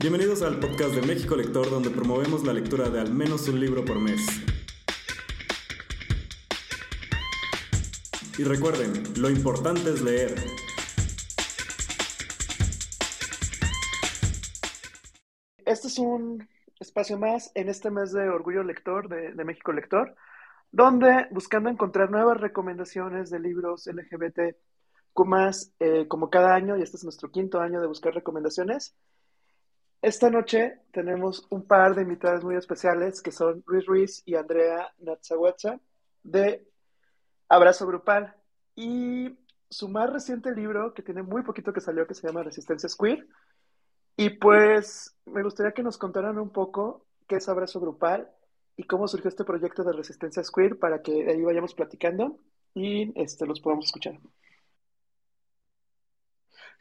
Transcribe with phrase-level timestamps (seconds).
[0.00, 3.84] Bienvenidos al podcast de México Lector, donde promovemos la lectura de al menos un libro
[3.84, 4.26] por mes.
[8.38, 10.36] Y recuerden, lo importante es leer.
[15.66, 16.48] Este es un
[16.78, 20.16] espacio más en este mes de Orgullo Lector de, México Lector,
[20.72, 24.56] donde buscando encontrar nuevas recomendaciones de libros LGBT
[25.78, 28.96] eh, como cada año, y este es nuestro quinto año de buscar recomendaciones,
[30.02, 34.92] esta noche tenemos un par de invitadas muy especiales que son Ruiz Ruiz y Andrea
[34.98, 35.78] Natzahuatza
[36.22, 36.66] de
[37.48, 38.34] Abrazo Grupal.
[38.74, 39.36] Y
[39.68, 43.26] su más reciente libro, que tiene muy poquito que salió, que se llama Resistencia Queer.
[44.16, 48.30] Y pues me gustaría que nos contaran un poco qué es Abrazo Grupal
[48.76, 52.38] y cómo surgió este proyecto de Resistencia Queer para que ahí vayamos platicando
[52.74, 54.18] y este, los podamos escuchar.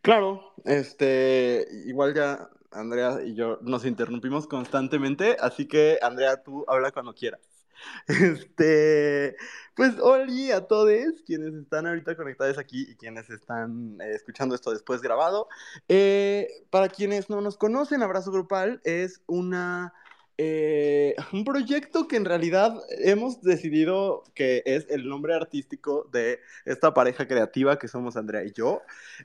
[0.01, 6.91] Claro, este, igual ya Andrea y yo nos interrumpimos constantemente, así que Andrea, tú habla
[6.91, 7.41] cuando quieras.
[8.07, 9.37] Este,
[9.73, 14.71] pues hola a todos quienes están ahorita conectados aquí y quienes están eh, escuchando esto
[14.71, 15.47] después grabado.
[15.87, 19.93] Eh, para quienes no nos conocen, Abrazo Grupal es una
[20.41, 26.93] eh, un proyecto que en realidad hemos decidido que es el nombre artístico de esta
[26.93, 28.81] pareja creativa que somos Andrea y yo.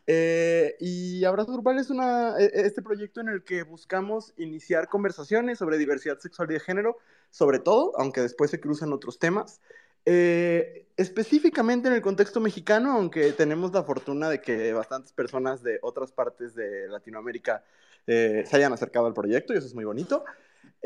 [0.09, 5.59] Eh, y Abrazo Grupal es una, e, este proyecto en el que buscamos iniciar conversaciones
[5.59, 6.98] sobre diversidad sexual y de género,
[7.31, 9.61] sobre todo, aunque después se cruzan otros temas.
[10.07, 15.79] Eh, específicamente en el contexto mexicano, aunque tenemos la fortuna de que bastantes personas de
[15.83, 17.62] otras partes de Latinoamérica
[18.07, 20.25] se hayan acercado al proyecto y eso es muy bonito.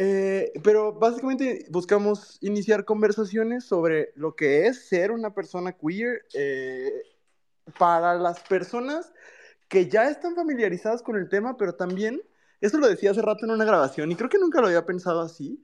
[0.01, 7.03] Eh, pero básicamente buscamos iniciar conversaciones sobre lo que es ser una persona queer eh,
[7.81, 9.13] para las personas
[9.67, 12.23] que ya están familiarizadas con el tema, pero también,
[12.61, 15.21] eso lo decía hace rato en una grabación y creo que nunca lo había pensado
[15.21, 15.61] así,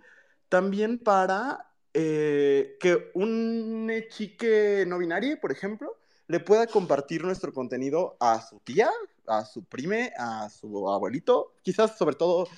[0.49, 8.17] también para eh, que un chique no binario, por ejemplo, le pueda compartir nuestro contenido
[8.19, 8.91] a su tía,
[9.29, 12.49] a su prime, a su abuelito, quizás sobre todo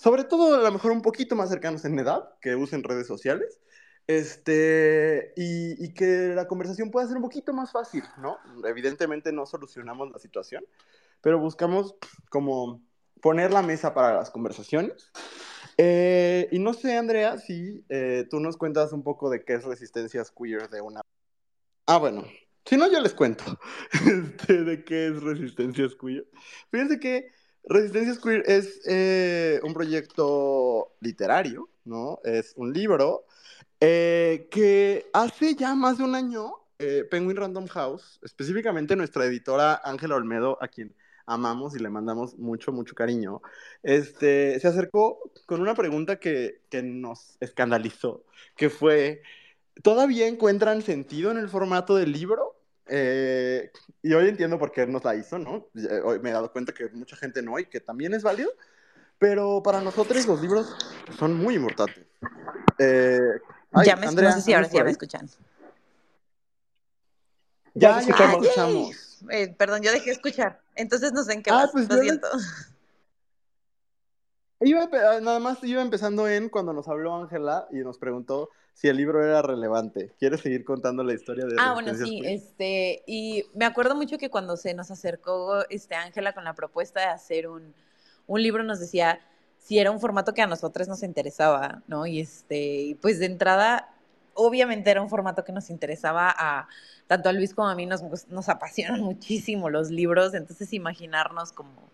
[0.00, 3.60] sobre todo a lo mejor un poquito más cercanos en edad, que usen redes sociales,
[4.06, 8.38] este, y, que la conversación pueda ser un poquito más fácil, ¿no?
[8.64, 10.64] Evidentemente no solucionamos la situación,
[11.20, 11.96] pero buscamos
[12.30, 12.80] como
[13.20, 15.12] poner la mesa para las conversaciones.
[15.76, 19.64] Eh, y no sé, Andrea, si eh, tú nos cuentas un poco de qué es
[19.64, 21.02] resistencias queer de una...
[21.84, 22.24] Ah, bueno,
[22.64, 23.44] si no, yo les cuento
[23.92, 26.26] este, de qué es resistencias queer.
[26.70, 27.28] Fíjense que
[27.64, 32.20] Resistencia Queer es eh, un proyecto literario, ¿no?
[32.24, 33.26] Es un libro
[33.80, 39.80] eh, que hace ya más de un año, eh, Penguin Random House, específicamente nuestra editora
[39.84, 40.94] Ángela Olmedo, a quien
[41.26, 43.40] amamos y le mandamos mucho, mucho cariño,
[43.82, 48.24] este, se acercó con una pregunta que, que nos escandalizó,
[48.56, 49.22] que fue,
[49.82, 52.59] ¿todavía encuentran sentido en el formato del libro?
[52.92, 53.70] Eh,
[54.02, 55.68] y hoy entiendo por qué nos la hizo, ¿no?
[56.04, 58.50] Hoy me he dado cuenta que mucha gente no y que también es válido,
[59.18, 60.76] pero para nosotros los libros
[61.16, 62.04] son muy importantes.
[62.78, 63.20] Eh,
[63.84, 65.28] ya me, Andrea, no sé si ahora sí ya me escuchan.
[67.74, 69.22] Ya, ya, escuchamos.
[69.30, 70.60] Eh, perdón, yo dejé escuchar.
[70.74, 72.26] Entonces no sé en qué ah, pues lo siento.
[74.62, 74.88] Iba,
[75.20, 79.24] nada más iba empezando en cuando nos habló Ángela y nos preguntó si el libro
[79.24, 80.12] era relevante.
[80.18, 84.30] ¿Quieres seguir contando la historia de Ah, bueno, sí, este, y me acuerdo mucho que
[84.30, 87.74] cuando se nos acercó este Ángela con la propuesta de hacer un,
[88.26, 89.20] un libro, nos decía
[89.58, 92.06] si era un formato que a nosotros nos interesaba, ¿no?
[92.06, 93.90] Y este, pues de entrada,
[94.34, 96.66] obviamente era un formato que nos interesaba a
[97.06, 101.90] tanto a Luis como a mí nos, nos apasionan muchísimo los libros, entonces imaginarnos como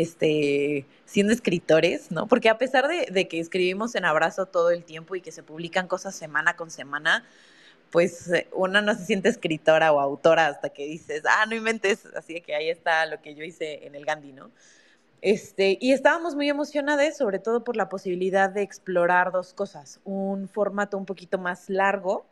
[0.00, 2.26] este, siendo escritores, ¿no?
[2.26, 5.88] Porque a pesar de, que escribimos en Abrazo todo el tiempo y que se publican
[5.88, 7.24] cosas semana con semana,
[7.90, 12.06] pues eh, una no se siente escritora o autora hasta que dices, ah, no inventes,
[12.16, 14.50] así que ahí está lo que yo hice en el Gandhi, ¿no?
[15.22, 20.48] Este, y estábamos muy emocionadas, sobre todo por la posibilidad de explorar dos cosas, un
[20.48, 22.24] formato un poquito más largo,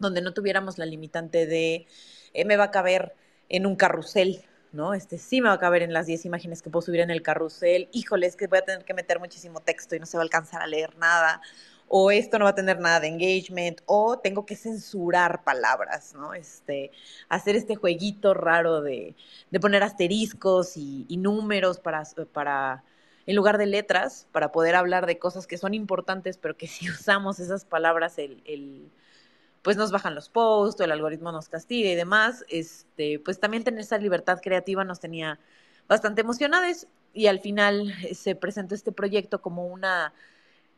[0.00, 1.86] donde no tuviéramos la limitante de,
[2.34, 3.14] eh, me va a caber
[3.48, 4.42] en un carrusel,
[4.72, 4.94] ¿no?
[4.94, 7.22] Este sí me va a caber en las 10 imágenes que puedo subir en el
[7.22, 7.88] carrusel.
[7.92, 10.24] Híjole, es que voy a tener que meter muchísimo texto y no se va a
[10.24, 11.40] alcanzar a leer nada.
[11.88, 16.34] O esto no va a tener nada de engagement, o tengo que censurar palabras, ¿no?
[16.34, 16.90] Este,
[17.30, 19.16] hacer este jueguito raro de,
[19.60, 22.84] poner asteriscos y, números para, para,
[23.26, 26.90] en lugar de letras, para poder hablar de cosas que son importantes, pero que si
[26.90, 28.90] usamos esas palabras, el
[29.68, 33.64] pues nos bajan los posts, o el algoritmo nos castiga y demás, este, pues también
[33.64, 35.38] tener esa libertad creativa nos tenía
[35.86, 36.86] bastante emocionadas.
[37.12, 40.14] y al final se presentó este proyecto como una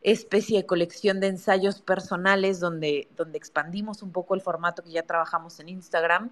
[0.01, 5.03] especie de colección de ensayos personales donde, donde expandimos un poco el formato que ya
[5.03, 6.29] trabajamos en Instagram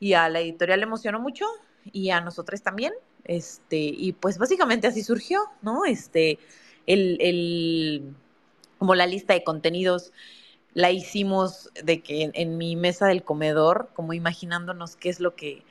[0.00, 1.44] y a la editorial le emocionó mucho
[1.92, 2.94] y a nosotros también.
[3.24, 5.84] Este, y pues básicamente así surgió, ¿no?
[5.84, 6.38] Este,
[6.86, 8.14] el, el,
[8.78, 10.10] como la lista de contenidos
[10.78, 15.64] la hicimos de que en, mi mesa del comedor, como imaginándonos qué es lo que,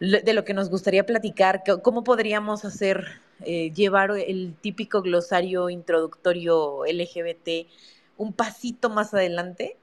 [0.00, 6.84] de lo que nos gustaría platicar, cómo podríamos hacer, eh, llevar el típico glosario introductorio
[6.84, 7.70] LGBT
[8.16, 9.76] un pasito más adelante,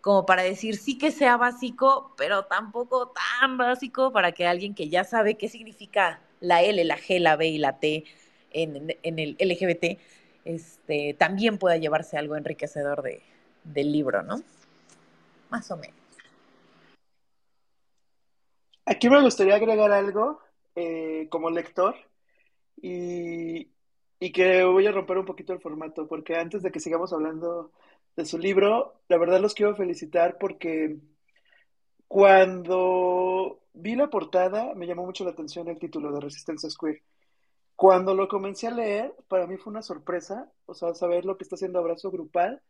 [0.00, 4.88] como para decir sí que sea básico, pero tampoco tan básico para que alguien que
[4.88, 8.04] ya sabe qué significa la L, la G, la B y la T
[8.52, 9.98] en, en el LGBT,
[10.46, 13.20] este, también pueda llevarse algo enriquecedor de,
[13.72, 14.40] del libro, ¿no?
[15.50, 15.96] Más o menos.
[18.84, 20.40] Aquí me gustaría agregar algo
[20.74, 21.94] eh, como lector
[22.80, 23.68] y,
[24.18, 27.72] y que voy a romper un poquito el formato, porque antes de que sigamos hablando
[28.16, 30.96] de su libro, la verdad los quiero felicitar porque
[32.08, 37.02] cuando vi la portada me llamó mucho la atención el título de Resistencia Square.
[37.76, 41.44] Cuando lo comencé a leer, para mí fue una sorpresa, o sea, saber lo que
[41.44, 42.62] está haciendo Abrazo Grupal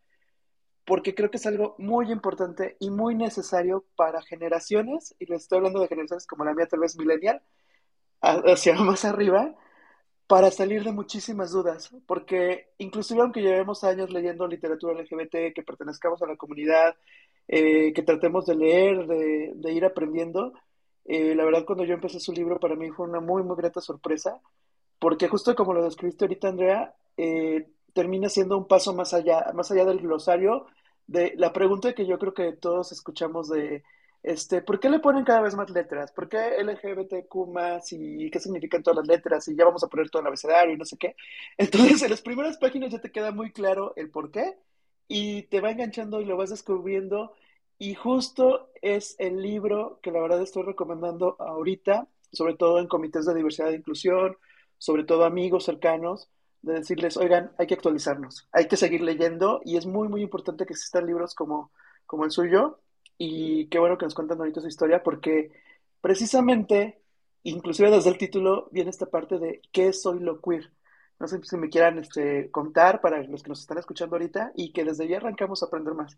[0.89, 5.59] porque creo que es algo muy importante y muy necesario para generaciones, y les estoy
[5.59, 7.43] hablando de generaciones como la mía, tal vez millennial,
[8.23, 9.55] hacia más arriba,
[10.27, 16.23] para salir de muchísimas dudas, porque inclusive aunque llevemos años leyendo literatura LGBT, que pertenezcamos
[16.23, 16.97] a la comunidad,
[17.49, 20.55] eh, que tratemos de leer, de, ir aprendiendo,
[21.05, 23.83] eh, la verdad cuando yo empecé su libro para mí fue una muy, muy grata
[23.83, 24.41] sorpresa,
[24.99, 29.71] porque justo como lo describiste ahorita, Andrea, eh, termina siendo un paso más allá, más
[29.71, 30.67] allá del glosario,
[31.09, 33.83] de la pregunta que yo creo que todos escuchamos de,
[34.23, 36.13] este, ¿por qué le ponen cada vez más letras?
[36.13, 39.49] ¿Por qué LGBTQ más y qué significan todas las letras?
[39.49, 41.17] Y ya vamos a poner todo el abecedario y no sé qué.
[41.59, 44.57] Entonces, en las primeras páginas ya te queda muy claro el por qué
[45.09, 47.35] y te va enganchando y lo vas descubriendo.
[47.79, 53.25] Y justo es el libro que la verdad estoy recomendando ahorita, sobre todo en comités
[53.27, 54.37] de diversidad e inclusión,
[54.79, 56.29] sobre todo amigos cercanos,
[56.63, 60.67] de decirles, oigan, hay que actualizarnos, hay que seguir leyendo y es muy, muy importante
[60.67, 61.73] que existan libros como,
[62.07, 62.81] como el suyo
[63.17, 65.53] y qué bueno que nos cuentan ahorita su historia porque
[66.01, 67.01] precisamente,
[67.43, 70.71] inclusive desde el título, viene esta parte de ¿qué soy lo queer?
[71.21, 74.73] No sé si me quieran este, contar para los que nos están escuchando ahorita y
[74.73, 76.17] que desde ya arrancamos a aprender más.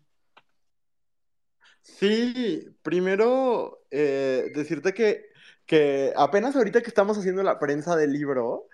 [1.81, 5.25] Sí, primero eh, decirte que,
[5.65, 8.67] que apenas ahorita que estamos haciendo la prensa del libro,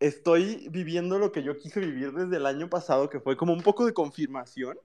[0.00, 3.62] estoy viviendo lo que yo quise vivir desde el año pasado, que fue como un
[3.62, 4.78] poco de confirmación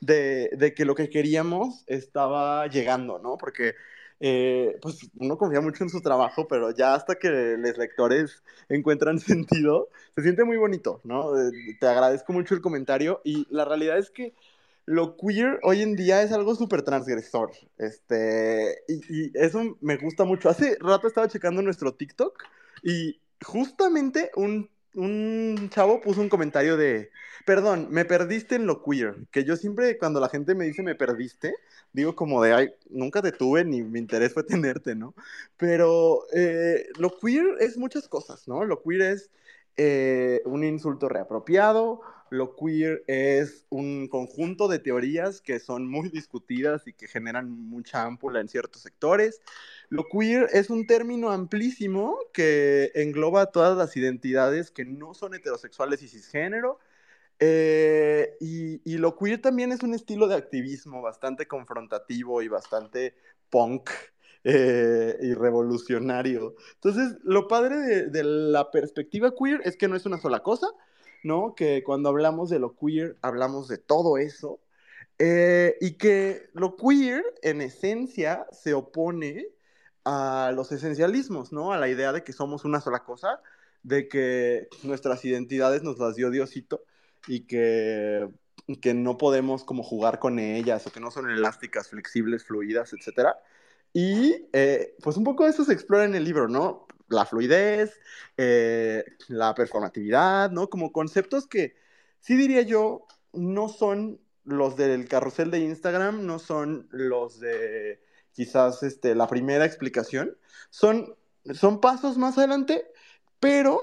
[0.00, 3.36] de, que lo que queríamos estaba llegando, ¿no?
[3.36, 3.74] Porque
[4.20, 9.18] eh, pues uno confía mucho en su trabajo, pero ya hasta que los lectores encuentran
[9.18, 11.38] sentido, se siente muy bonito, ¿no?
[11.38, 14.34] Eh, te agradezco mucho el comentario y la realidad es que
[14.86, 20.24] lo queer hoy en día es algo súper transgresor, este, y, y, eso me gusta
[20.24, 20.48] mucho.
[20.48, 22.42] Hace rato estaba checando nuestro TikTok
[22.82, 24.68] y justamente un,
[25.70, 27.10] chavo puso un comentario de,
[27.46, 30.96] perdón, me perdiste en lo queer, que yo siempre cuando la gente me dice me
[30.96, 31.54] perdiste,
[31.92, 35.14] digo como de, ay, nunca te tuve ni mi interés fue tenerte, ¿no?
[35.56, 38.64] Pero eh, lo queer es muchas cosas, ¿no?
[38.64, 39.30] Lo queer es
[39.76, 46.86] eh, un insulto reapropiado, lo queer es un conjunto de teorías que son muy discutidas
[46.86, 49.40] y que generan mucha ámpula en ciertos sectores.
[49.90, 56.00] Lo queer es un término amplísimo que engloba todas las identidades que no son heterosexuales
[56.02, 56.78] y cisgénero.
[57.40, 63.16] Eh, y, lo queer también es un estilo de activismo bastante confrontativo y bastante
[63.50, 63.90] punk
[64.44, 66.54] eh, y revolucionario.
[66.74, 70.68] Entonces, lo padre de, la perspectiva queer es que no es una sola cosa,
[71.24, 71.56] ¿no?
[71.56, 74.60] Que cuando hablamos de lo queer, hablamos de todo eso.
[75.18, 79.48] Eh, y que lo queer, en esencia, se opone
[80.04, 81.72] a los esencialismos, ¿no?
[81.72, 83.40] A la idea de que somos una sola cosa,
[83.82, 86.84] de que nuestras identidades nos las dio Diosito
[87.26, 88.28] y que,
[88.80, 93.36] que no podemos como jugar con ellas o que no son elásticas, flexibles, fluidas, etc.
[93.92, 96.86] Y eh, pues un poco eso se explora en el libro, ¿no?
[97.08, 97.98] La fluidez,
[98.36, 100.70] eh, la performatividad, ¿no?
[100.70, 101.74] Como conceptos que
[102.20, 108.00] sí diría yo no son los del carrusel de Instagram, no son los de
[108.32, 110.36] quizás este, la primera explicación.
[110.70, 111.14] Son,
[111.52, 112.86] son pasos más adelante,
[113.38, 113.80] pero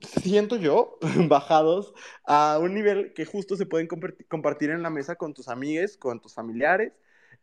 [0.00, 1.94] siento yo, bajados
[2.24, 3.88] a un nivel que justo se pueden
[4.28, 6.92] compartir en la mesa con tus amigues, con tus familiares,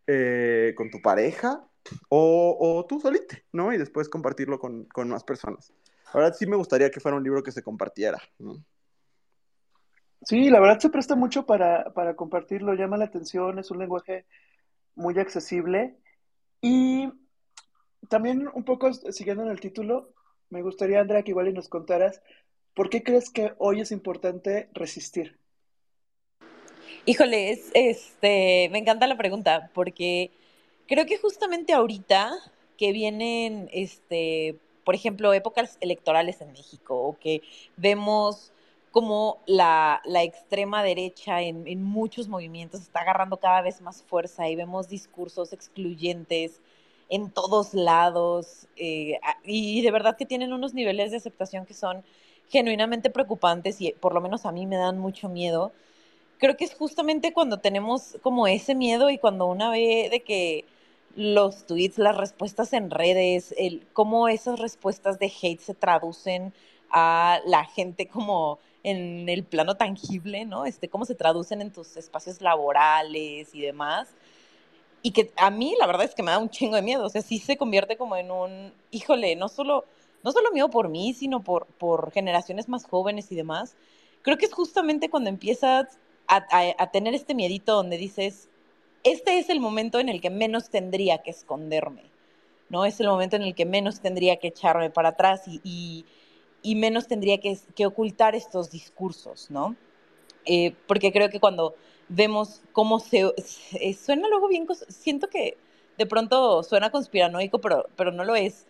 [0.07, 1.67] eh, con tu pareja
[2.09, 3.73] o, tú solito, ¿no?
[3.73, 5.73] Y después compartirlo con, con más personas.
[6.13, 8.63] Ahora sí me gustaría que fuera un libro que se compartiera, ¿no?
[10.23, 14.25] Sí, la verdad se presta mucho para, para compartirlo, llama la atención, es un lenguaje
[14.95, 15.95] muy accesible
[16.61, 17.09] y
[18.09, 20.13] también un poco siguiendo en el título,
[20.49, 22.21] me gustaría, Andrea, que igual y nos contaras,
[22.73, 25.37] ¿por qué crees que hoy es importante resistir?
[27.05, 30.31] Híjole, este, me encanta la pregunta, porque
[30.87, 32.33] creo que justamente ahorita
[32.77, 37.41] que vienen, este, por ejemplo, épocas electorales en México, o que
[37.75, 38.51] vemos
[38.91, 44.49] como la, la extrema derecha en, en, muchos movimientos está agarrando cada vez más fuerza
[44.49, 46.61] y vemos discursos excluyentes
[47.09, 52.03] en todos lados eh, y de verdad que tienen unos niveles de aceptación que son
[52.49, 55.71] genuinamente preocupantes y por lo menos a mí me dan mucho miedo.
[56.37, 60.65] Creo que es justamente cuando tenemos como ese miedo y cuando una ve de que
[61.15, 66.53] los tweets, las respuestas en redes, el, cómo esas respuestas de hate se traducen
[66.91, 70.65] a la gente como en el plano tangible, ¿no?
[70.65, 74.07] Este, cómo se traducen en tus espacios laborales y demás.
[75.01, 77.09] Y que a mí la verdad es que me da un chingo de miedo, o
[77.09, 79.83] sea, sí se convierte como en un, híjole, no solo,
[80.23, 83.75] no solo miedo por mí, sino por, por generaciones más jóvenes y demás.
[84.21, 86.45] Creo que es justamente cuando empiezas a,
[86.77, 88.47] a, tener este miedito donde dices,
[89.03, 92.03] este es el momento en el que menos tendría que esconderme,
[92.69, 92.85] ¿no?
[92.85, 96.05] Es el momento en el que menos tendría que echarme para atrás y,
[96.61, 99.75] y menos tendría que, que, ocultar estos discursos, ¿no?
[100.45, 101.75] Eh, porque creo que cuando
[102.09, 103.33] vemos cómo se,
[103.95, 104.67] Suena luego bien...
[104.87, 105.57] Siento que
[105.97, 108.65] de pronto suena conspiranoico, pero, pero no lo es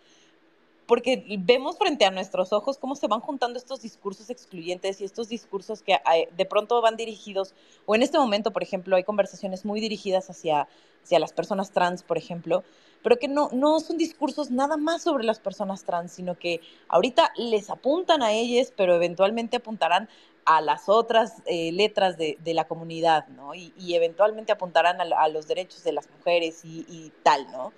[0.88, 5.28] porque vemos frente a nuestros ojos cómo se van juntando estos discursos excluyentes y estos
[5.28, 5.98] discursos que
[6.34, 7.54] de pronto van dirigidos,
[7.84, 10.66] o en este momento, por ejemplo, hay conversaciones muy dirigidas hacia,
[11.04, 12.64] hacia las personas trans, por ejemplo,
[13.02, 17.32] pero que no, no son discursos nada más sobre las personas trans, sino que ahorita
[17.36, 20.08] les apuntan a ellas, pero eventualmente apuntarán
[20.46, 23.54] a las otras eh, letras de, de, la comunidad, ¿no?
[23.54, 27.74] Y, y eventualmente apuntarán a, a, los derechos de las mujeres y, y tal, ¿no?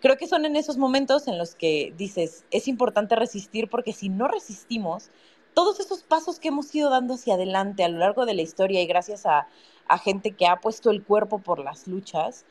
[0.00, 4.08] Creo que son en esos momentos en los que dices, es importante resistir porque si
[4.08, 5.10] no resistimos,
[5.54, 8.80] todos esos pasos que hemos ido dando hacia adelante a lo largo de la historia
[8.80, 9.48] y gracias a,
[9.88, 12.44] a gente que ha puesto el cuerpo por las luchas,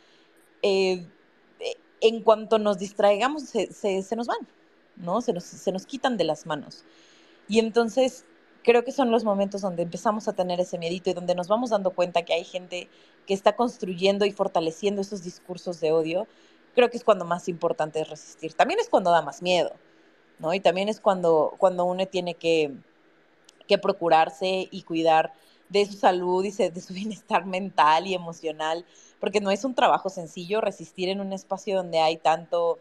[0.62, 1.06] eh,
[2.01, 4.48] en cuanto nos distraigamos se, se, se nos van,
[4.98, 5.22] ¿no?
[5.22, 6.86] Se nos, se nos quitan de las manos.
[7.48, 8.25] Y entonces
[8.63, 11.70] creo que son los momentos donde empezamos a tener ese miedito y donde nos vamos
[11.70, 12.89] dando cuenta que hay gente
[13.25, 16.27] que está construyendo y fortaleciendo esos discursos de odio
[16.77, 18.53] creo que es cuando más importante es resistir.
[18.53, 19.72] También es cuando da más miedo,
[20.38, 20.53] ¿no?
[20.53, 22.72] Y también es cuando, cuando uno tiene que,
[23.67, 25.34] que procurarse y cuidar
[25.69, 28.86] de su salud y de su bienestar mental y emocional,
[29.19, 32.77] porque no es un trabajo sencillo resistir en un espacio donde hay tanto,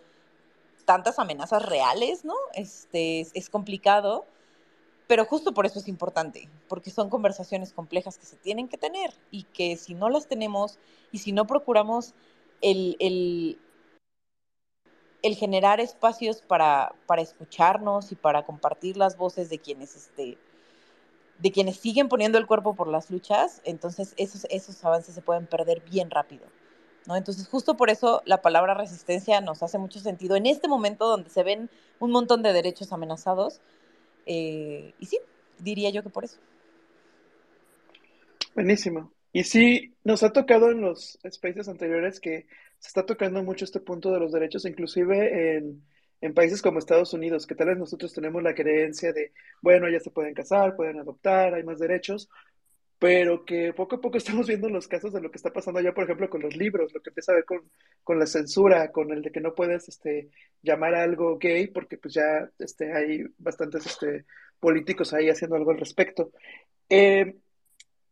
[0.84, 2.34] tantas amenazas reales, ¿no?
[2.52, 4.26] Este, es, complicado,
[5.06, 9.14] pero justo por eso es importante, porque son conversaciones complejas que se tienen que tener
[9.30, 10.78] y que si no las tenemos
[11.12, 12.12] y si no procuramos
[12.60, 13.58] el, el,
[15.22, 20.38] el generar espacios para, para escucharnos y para compartir las voces de quienes, este,
[21.38, 25.46] de quienes siguen poniendo el cuerpo por las luchas, entonces esos, esos avances se pueden
[25.46, 26.46] perder bien rápido.
[27.06, 27.16] ¿no?
[27.16, 31.30] Entonces, justo por eso la palabra resistencia nos hace mucho sentido en este momento donde
[31.30, 33.60] se ven un montón de derechos amenazados.
[34.26, 35.18] Eh, y sí,
[35.58, 36.38] diría yo que por eso.
[38.54, 39.12] Buenísimo.
[39.32, 42.46] Y sí, nos ha tocado en los spaces anteriores que
[42.78, 45.82] se está tocando mucho este punto de los derechos, inclusive en,
[46.20, 50.00] en, países como Estados Unidos, que tal vez nosotros tenemos la creencia de, bueno, ya
[50.00, 52.28] se pueden casar, pueden adoptar, hay más derechos,
[52.98, 55.92] pero que poco a poco estamos viendo los casos de lo que está pasando allá,
[55.94, 57.70] por ejemplo, con los libros, lo que empieza a ver con,
[58.02, 60.30] con la censura, con el de que no puedes este,
[60.62, 64.24] llamar a algo gay, porque pues ya este, hay bastantes este,
[64.60, 66.30] políticos ahí haciendo algo al respecto.
[66.88, 67.36] Eh,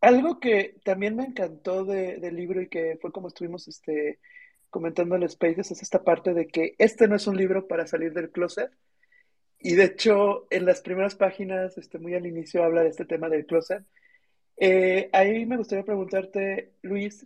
[0.00, 4.18] algo que también me encantó de, del libro y que fue como estuvimos este,
[4.74, 8.12] comentando en Spaces es esta parte de que este no es un libro para salir
[8.12, 8.72] del closet.
[9.60, 13.28] Y de hecho, en las primeras páginas, este, muy al inicio, habla de este tema
[13.28, 13.84] del closet.
[14.56, 17.24] Eh, ahí me gustaría preguntarte, Luis,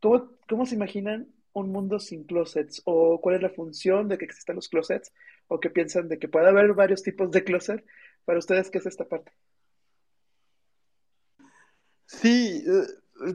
[0.00, 2.82] ¿cómo, ¿cómo se imaginan un mundo sin closets?
[2.84, 5.12] ¿O cuál es la función de que existan los closets?
[5.48, 7.84] ¿O qué piensan de que puede haber varios tipos de closet?
[8.24, 9.32] Para ustedes, ¿qué es esta parte?
[12.06, 12.64] Sí,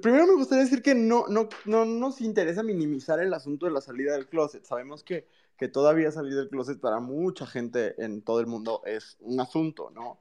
[0.02, 3.82] Primero me gustaría decir que no, no, no nos interesa minimizar el asunto de la
[3.82, 4.64] salida del closet.
[4.64, 9.18] Sabemos que, que todavía salir del closet para mucha gente en todo el mundo es
[9.22, 10.20] un asunto, ¿no?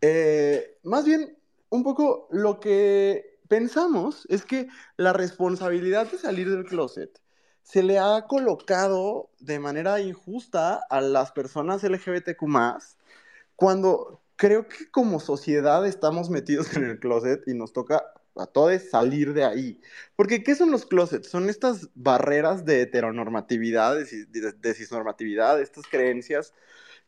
[0.00, 1.36] Eh, más bien,
[1.70, 7.20] un poco lo que pensamos es que la responsabilidad de salir del closet
[7.62, 12.42] se le ha colocado de manera injusta a las personas LGBTQ
[13.56, 18.02] cuando creo que como sociedad estamos metidos en el closet y nos toca
[18.36, 19.80] a todos salir de ahí.
[20.16, 21.28] Porque, ¿qué son los closets?
[21.28, 26.54] Son estas barreras de heteronormatividad, de, cisnormatividad, estas creencias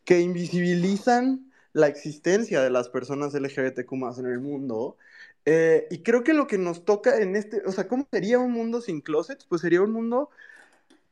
[0.03, 4.97] que invisibilizan la existencia de las personas LGBTQ en el mundo.
[5.45, 8.51] Eh, y creo que lo que nos toca en este, o sea, ¿cómo sería un
[8.51, 9.45] mundo sin closets?
[9.45, 10.29] Pues sería un mundo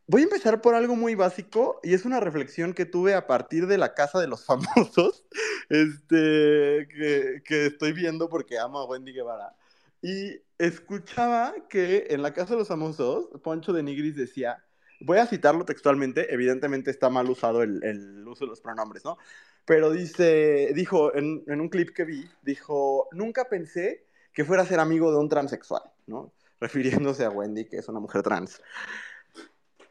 [0.06, 3.68] Voy a empezar por algo muy básico y es una reflexión que tuve a partir
[3.68, 5.26] de la casa de los famosos,
[5.70, 9.56] este, que, que estoy viendo porque amo a Wendy Guevara.
[10.04, 14.62] Y escuchaba que en la casa de los famosos, Poncho de Nigris decía,
[15.00, 19.18] voy a citarlo textualmente, evidentemente está mal usado el, el uso de los pronombres, ¿no?
[19.66, 24.66] Pero dice, dijo en, en, un clip que vi, dijo, nunca pensé que fuera a
[24.66, 26.34] ser amigo de un transexual, ¿no?
[26.60, 28.62] Refiriéndose a Wendy, que es una mujer trans.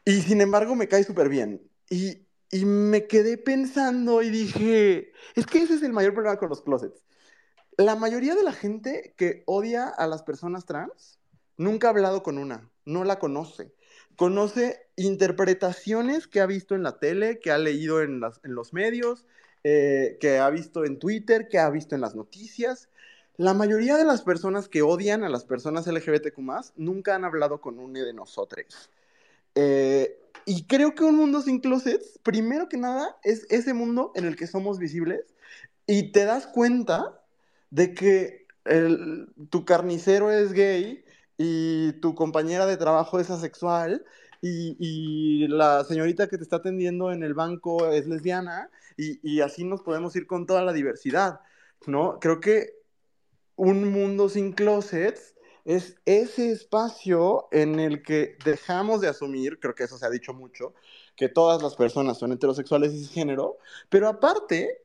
[0.05, 1.59] Y sin embargo me cae súper bien.
[1.89, 6.49] Y, y me quedé pensando y dije, es que ese es el mayor problema con
[6.49, 7.03] los closets.
[7.77, 11.19] La mayoría de la gente que odia a las personas trans
[11.57, 13.73] nunca ha hablado con una, no la conoce.
[14.15, 19.25] Conoce interpretaciones que ha visto en la tele, que ha leído en, los medios,
[19.63, 22.89] eh, que ha visto en Twitter, que ha visto en las noticias.
[23.37, 26.37] La mayoría de las personas que odian a las personas LGBTQ
[26.75, 28.91] nunca han hablado con una de nosotros.
[29.55, 34.25] Eh, y creo que un mundo sin closets, primero que nada, es ese mundo en
[34.25, 35.33] el que somos visibles
[35.87, 37.22] y te das cuenta
[37.73, 38.45] de que
[39.49, 41.03] tu carnicero es gay
[41.37, 44.05] y tu compañera de trabajo es asexual
[44.41, 49.63] y, la señorita que te está atendiendo en el banco es lesbiana y, y así
[49.63, 51.39] nos podemos ir con toda la diversidad,
[51.87, 52.19] ¿no?
[52.19, 52.73] Creo que
[53.55, 55.33] un mundo sin closets
[55.65, 60.33] es ese espacio en el que dejamos de asumir, creo que eso se ha dicho
[60.33, 60.73] mucho,
[61.15, 63.57] que todas las personas son heterosexuales y género,
[63.89, 64.82] pero aparte,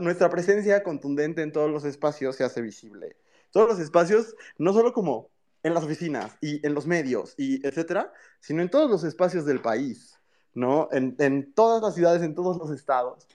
[0.00, 3.16] nuestra presencia contundente en todos los espacios se hace visible.
[3.50, 5.30] Todos los espacios, no solo como
[5.62, 9.60] en las oficinas y en los medios y etcétera, sino en todos los espacios del
[9.60, 10.18] país,
[10.52, 10.88] ¿no?
[10.92, 13.26] En, todas las ciudades, en todos los estados.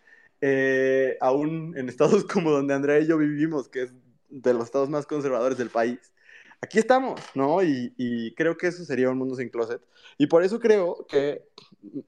[0.41, 3.93] Eh, aún en estados como donde Andrea y yo vivimos, que es
[4.29, 6.13] de los estados más conservadores del país
[6.61, 7.61] aquí estamos, ¿no?
[7.63, 9.81] Y, creo que eso sería un mundo sin closet.
[10.17, 11.43] Y por eso creo que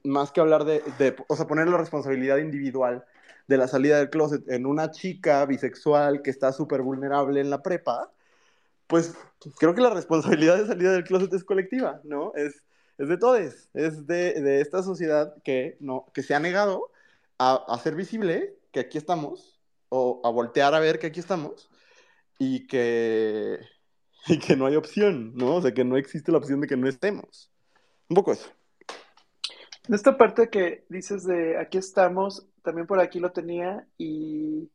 [0.04, 0.82] más que hablar de,
[1.28, 3.04] o sea, poner la responsabilidad individual
[3.52, 7.62] de la salida del closet en una chica bisexual que está súper vulnerable en la
[7.62, 8.10] prepa,
[8.86, 9.14] pues
[9.58, 12.32] creo que la responsabilidad de salida del closet es colectiva, ¿no?
[12.34, 12.64] Es,
[12.96, 16.90] es de todos, es de, de, esta sociedad que, no, que se ha negado
[17.36, 19.60] a, a hacer visible que aquí estamos,
[19.90, 21.68] o a voltear a ver que aquí estamos,
[22.38, 23.60] y que,
[24.28, 25.56] y que no hay opción, ¿no?
[25.56, 27.52] O sea, que no existe la opción de que no estemos.
[28.08, 28.48] Un poco eso.
[29.88, 34.70] En esta parte que dices de aquí estamos, también por aquí lo tenía y,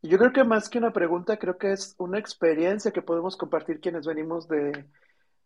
[0.00, 3.80] yo creo que más que una pregunta, creo que es una experiencia que podemos compartir
[3.80, 4.86] quienes venimos de,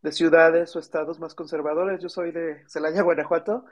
[0.03, 2.03] de ciudades o estados más conservadores.
[2.03, 3.65] Yo soy de Celaya, Guanajuato.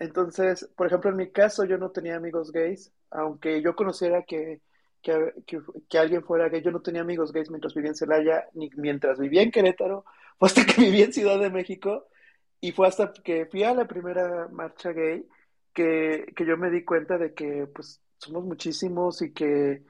[0.00, 4.60] Entonces, por ejemplo, en mi caso yo no tenía amigos gays, aunque yo conociera que
[5.04, 6.62] que, alguien fuera gay.
[6.62, 10.04] Yo no tenía amigos gays mientras vivía en Celaya, ni mientras vivía en Querétaro,
[10.40, 12.08] hasta que viví en Ciudad de México
[12.60, 15.26] y fue hasta que fui a la primera marcha gay
[15.74, 19.84] que, que yo me di cuenta de que pues somos muchísimos y que,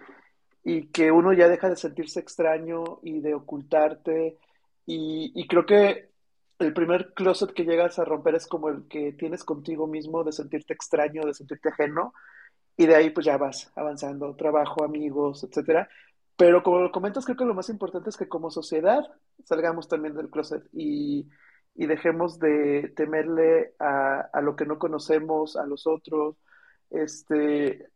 [0.64, 4.38] y que uno ya deja de sentirse extraño y de ocultarte.
[4.86, 6.10] Y, y creo que
[6.58, 10.32] el primer closet que llegas a romper es como el que tienes contigo mismo, de
[10.32, 12.14] sentirte extraño, de sentirte ajeno,
[12.76, 15.88] y de ahí pues ya vas avanzando, trabajo, amigos, etcétera.
[16.36, 19.04] Pero como lo comentas, creo que lo más importante es que como sociedad
[19.44, 20.64] salgamos también del closet.
[20.72, 21.28] Y,
[21.74, 26.36] y dejemos de temerle a, a, lo que no conocemos, a los otros.
[26.90, 27.88] Este,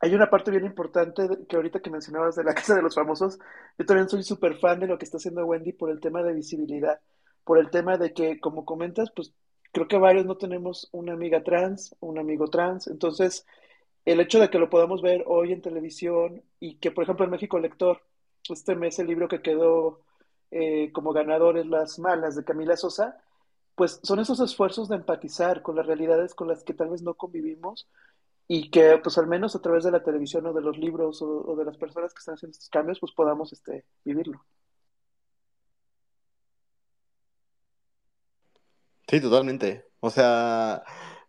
[0.00, 3.38] hay una parte bien importante que ahorita que mencionabas de la Casa de los Famosos,
[3.78, 6.34] yo también soy súper fan de lo que está haciendo Wendy por el tema de
[6.34, 7.00] visibilidad,
[7.44, 9.32] por el tema de que, como comentas, pues
[9.72, 13.46] creo que varios no tenemos una amiga trans, un amigo trans, entonces
[14.04, 17.30] el hecho de que lo podamos ver hoy en televisión y que, por ejemplo, en
[17.30, 18.00] México Lector,
[18.48, 20.00] este mes el libro que quedó
[20.50, 23.18] eh, como ganador es Las Malas de Camila Sosa,
[23.74, 27.14] pues son esos esfuerzos de empatizar con las realidades con las que tal vez no
[27.14, 27.88] convivimos
[28.46, 31.54] y que pues al menos a través de la televisión o de los libros o,
[31.56, 34.44] de las personas que están haciendo estos cambios pues podamos este, vivirlo.
[39.08, 39.86] Sí, totalmente.
[40.00, 40.82] O sea,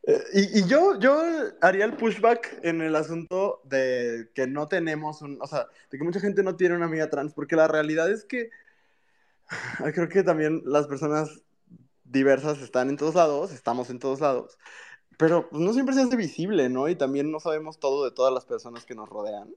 [0.03, 1.21] eh, y, yo, yo
[1.61, 6.03] haría el pushback en el asunto de que no tenemos un, o sea, de que
[6.03, 8.49] mucha gente no tiene una amiga trans, porque la realidad es que
[9.93, 11.41] creo que también las personas
[12.03, 14.57] diversas están en todos lados, estamos en todos lados,
[15.17, 16.89] pero pues, no siempre se hace visible, ¿no?
[16.89, 19.53] Y también no sabemos todo de todas las personas que nos rodean.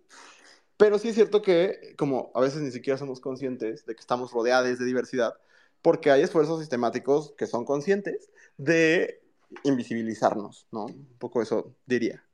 [0.77, 4.33] Pero sí es cierto que, como a veces ni siquiera somos conscientes de que estamos
[4.33, 5.35] rodeados de diversidad,
[5.83, 9.23] porque hay esfuerzos sistemáticos que son conscientes de
[9.63, 10.87] invisibilizarnos, ¿no?
[10.87, 12.25] Un poco eso diría.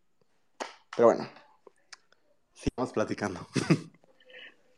[0.96, 1.28] Pero bueno,
[2.52, 3.46] sigamos platicando.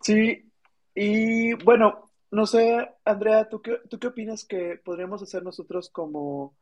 [0.04, 0.50] Sí,
[0.96, 6.56] y bueno, no sé, Andrea, ¿tú qué, tú qué opinas que podríamos hacer nosotros como,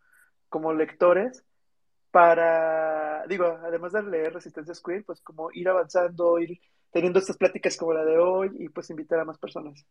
[0.48, 1.44] como lectores
[2.10, 7.76] para, digo, además de leer Resistencia Queer, pues como ir avanzando, ir teniendo estas pláticas
[7.76, 9.86] como la de hoy y pues invitar a más personas?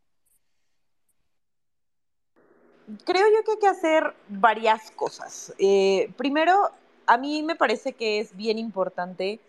[3.06, 5.54] Creo yo que hay que hacer varias cosas.
[5.60, 6.72] Eh, primero,
[7.06, 9.40] a mí me parece que es bien importante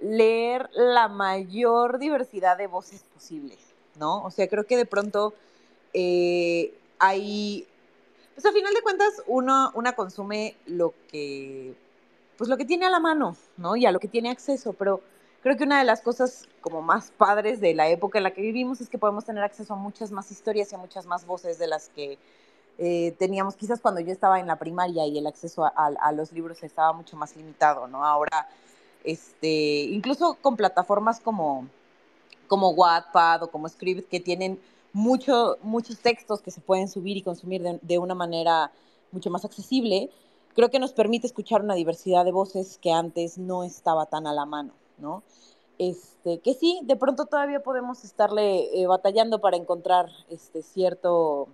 [0.00, 3.58] leer la mayor diversidad de voces posible,
[3.98, 4.24] ¿no?
[4.24, 5.34] O sea, creo que de pronto
[5.92, 7.66] eh, hay,
[8.34, 11.74] pues a final de cuentas uno, una consume lo que,
[12.36, 13.76] pues lo que tiene a la mano, ¿no?
[13.76, 15.00] Y a lo que tiene acceso, pero
[15.42, 18.42] creo que una de las cosas como más padres de la época en la que
[18.42, 21.58] vivimos es que podemos tener acceso a muchas más historias y a muchas más voces
[21.58, 22.18] de las que
[22.78, 26.62] eh, teníamos quizás cuando yo estaba en la primaria y el acceso a, los libros
[26.62, 28.04] estaba mucho más limitado, ¿no?
[28.06, 28.48] Ahora,
[29.04, 31.66] este, incluso con plataformas como,
[32.48, 34.58] como Wattpad o como Script que tienen
[34.92, 38.72] mucho, muchos textos que se pueden subir y consumir de, de una manera
[39.12, 40.10] mucho más accesible,
[40.54, 44.32] creo que nos permite escuchar una diversidad de voces que antes no estaba tan a
[44.32, 44.72] la mano.
[45.00, 45.22] ¿no?
[45.78, 51.48] Este, que sí, de pronto todavía podemos estarle eh, batallando para encontrar este, cierto,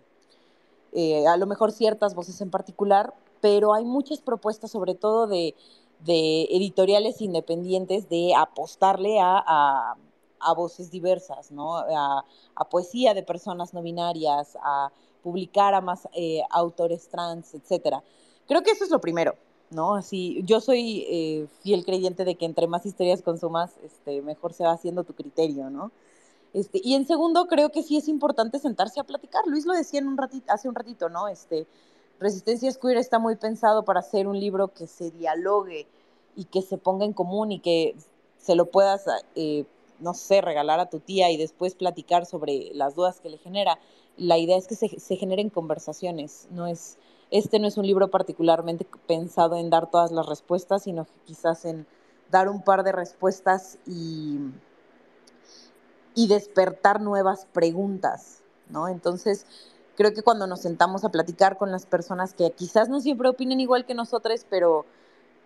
[0.92, 5.54] eh, a lo mejor ciertas voces en particular, pero hay muchas propuestas, sobre todo de,
[6.00, 9.96] de editoriales independientes, de apostarle a, a,
[10.46, 11.76] a voces diversas, ¿no?
[11.76, 14.90] A, a, poesía de personas no binarias, a
[15.22, 18.02] publicar a más eh, autores trans, etcétera.
[18.46, 19.34] Creo que eso es lo primero.
[19.70, 19.96] ¿no?
[19.96, 24.64] Así, yo soy eh, fiel creyente de que entre más historias consumas, este, mejor se
[24.64, 25.90] va haciendo tu criterio, ¿no?
[26.52, 29.46] Este, y en segundo, creo que sí es importante sentarse a platicar.
[29.46, 31.28] Luis lo decía en un ratito, hace un ratito, ¿no?
[31.28, 31.66] Este,
[32.18, 35.86] Resistencia Queer está muy pensado para hacer un libro que se dialogue
[36.34, 37.94] y que se ponga en común y que
[38.38, 39.04] se lo puedas,
[39.34, 39.64] eh,
[40.00, 43.78] no sé, regalar a tu tía y después platicar sobre las dudas que le genera.
[44.16, 46.98] La idea es que se, se generen conversaciones, no es
[47.30, 51.86] este no es un libro particularmente pensado en dar todas las respuestas, sino quizás en
[52.30, 54.38] dar un par de respuestas y,
[56.14, 58.88] y despertar nuevas preguntas, ¿no?
[58.88, 59.46] Entonces,
[59.96, 63.60] creo que cuando nos sentamos a platicar con las personas que quizás no siempre opinen
[63.60, 64.86] igual que nosotros, pero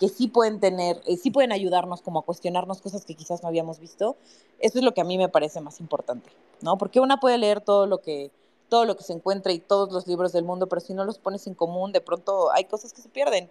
[0.01, 3.49] que sí pueden tener, eh, sí pueden ayudarnos como a cuestionarnos cosas que quizás no
[3.49, 4.17] habíamos visto,
[4.59, 6.31] eso es lo que a mí me parece más importante,
[6.63, 6.79] ¿no?
[6.79, 8.31] Porque una puede leer todo lo que
[8.71, 11.19] todo lo que se encuentra y todos los libros del mundo, pero si no los
[11.19, 13.51] pones en común, de pronto hay cosas que se pierden.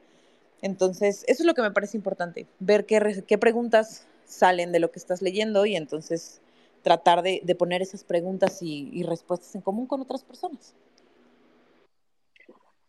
[0.62, 4.92] Entonces, eso es lo que me parece importante, ver qué, qué preguntas salen de lo
[4.92, 6.42] que estás leyendo y entonces
[6.84, 10.74] tratar de, de poner esas preguntas y, y, respuestas en común con otras personas.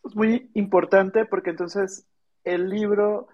[0.05, 2.07] Es muy importante porque entonces
[2.44, 3.27] el libro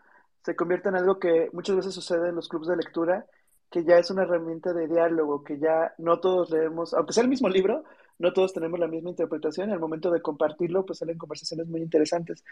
[0.47, 3.27] se convierte en algo que muchas veces sucede en los clubes de lectura,
[3.69, 7.29] que ya es una herramienta de diálogo, que ya no todos leemos, aunque sea el
[7.29, 7.83] mismo libro,
[8.21, 11.83] no todos tenemos la misma interpretación y al momento de compartirlo, pues salen conversaciones muy
[11.83, 12.45] interesantes.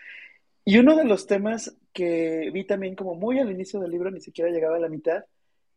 [0.64, 4.20] Y uno de los temas que vi también como muy al inicio del libro, ni
[4.20, 5.24] siquiera llegaba a la mitad,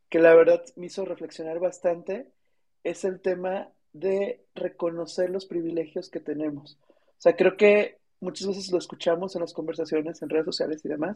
[0.10, 2.32] que la verdad me hizo reflexionar bastante,
[2.84, 6.80] es el tema de reconocer los privilegios que tenemos.
[6.84, 10.90] O sea, creo que muchas veces lo escuchamos en las conversaciones, en redes sociales y
[10.90, 11.16] demás,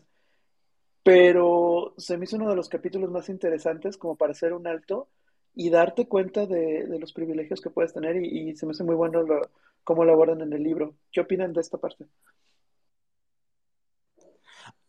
[1.04, 5.10] pero se me hizo uno de los capítulos más interesantes como para hacer un alto
[5.54, 8.96] y darte cuenta de, los privilegios que puedes tener y, y se me hace muy
[8.96, 9.42] bueno lo,
[9.84, 10.96] cómo lo abordan en el libro.
[11.12, 12.06] ¿Qué opinan de esta parte?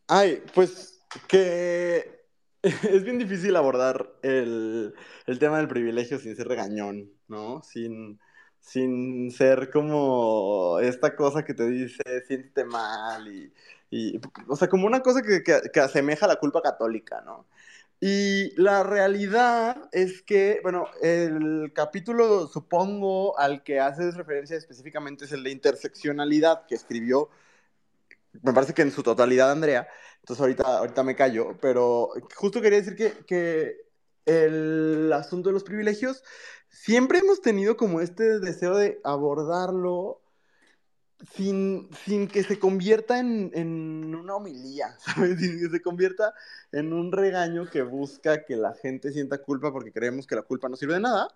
[0.06, 2.26] Ay, pues que
[2.62, 4.94] es bien difícil abordar el,
[5.26, 7.62] el, tema del privilegio sin ser regañón, ¿no?
[7.62, 8.20] Sin,
[8.60, 13.52] sin ser como esta cosa que te dice, siéntete mal y,
[13.92, 17.46] y o sea, como una cosa que, asemeja a la culpa católica, ¿no?
[18.00, 25.32] Y la realidad es que, bueno, el capítulo, supongo, al que haces referencia específicamente es
[25.32, 27.28] el de interseccionalidad que escribió,
[28.42, 29.86] me parece que en su totalidad Andrea,
[30.20, 33.76] entonces ahorita, ahorita me callo, pero justo quería decir que
[34.24, 36.24] el asunto de los privilegios,
[36.70, 40.21] siempre hemos tenido como este deseo de abordarlo
[41.30, 45.40] sin, sin que se convierta en, en, una homilía, ¿sabes?
[45.40, 46.34] Sin que se convierta
[46.72, 50.68] en un regaño que busca que la gente sienta culpa porque creemos que la culpa
[50.68, 51.28] no sirve de nada,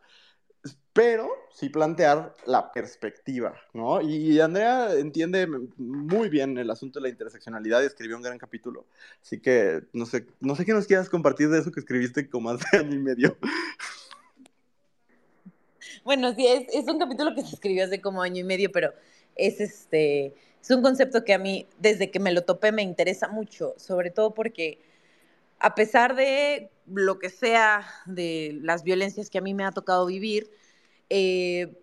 [0.92, 4.00] pero sí plantear la perspectiva, ¿no?
[4.00, 5.46] Y Andrea entiende
[5.76, 8.86] muy bien el asunto de la interseccionalidad y escribió un gran capítulo.
[9.22, 12.50] Así que no sé, no sé qué nos quieras compartir de eso que escribiste como
[12.50, 13.36] hace año y medio.
[16.04, 18.92] Bueno, sí, es, es un capítulo que se escribió hace como año y medio, pero
[19.36, 23.28] es este, es un concepto que a mí, desde que me lo topé, me interesa
[23.28, 24.80] mucho, sobre todo porque
[25.58, 30.06] a pesar de lo que sea de las violencias que a mí me ha tocado
[30.06, 30.50] vivir,
[31.08, 31.82] eh,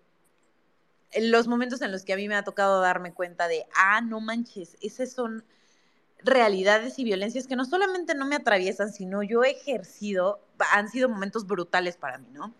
[1.20, 4.20] los momentos en los que a mí me ha tocado darme cuenta de, ah, no
[4.20, 5.44] manches, esas son
[6.24, 10.40] realidades y violencias que no solamente no me atraviesan, sino yo he ejercido,
[10.72, 12.54] han sido momentos brutales para mí, ¿no?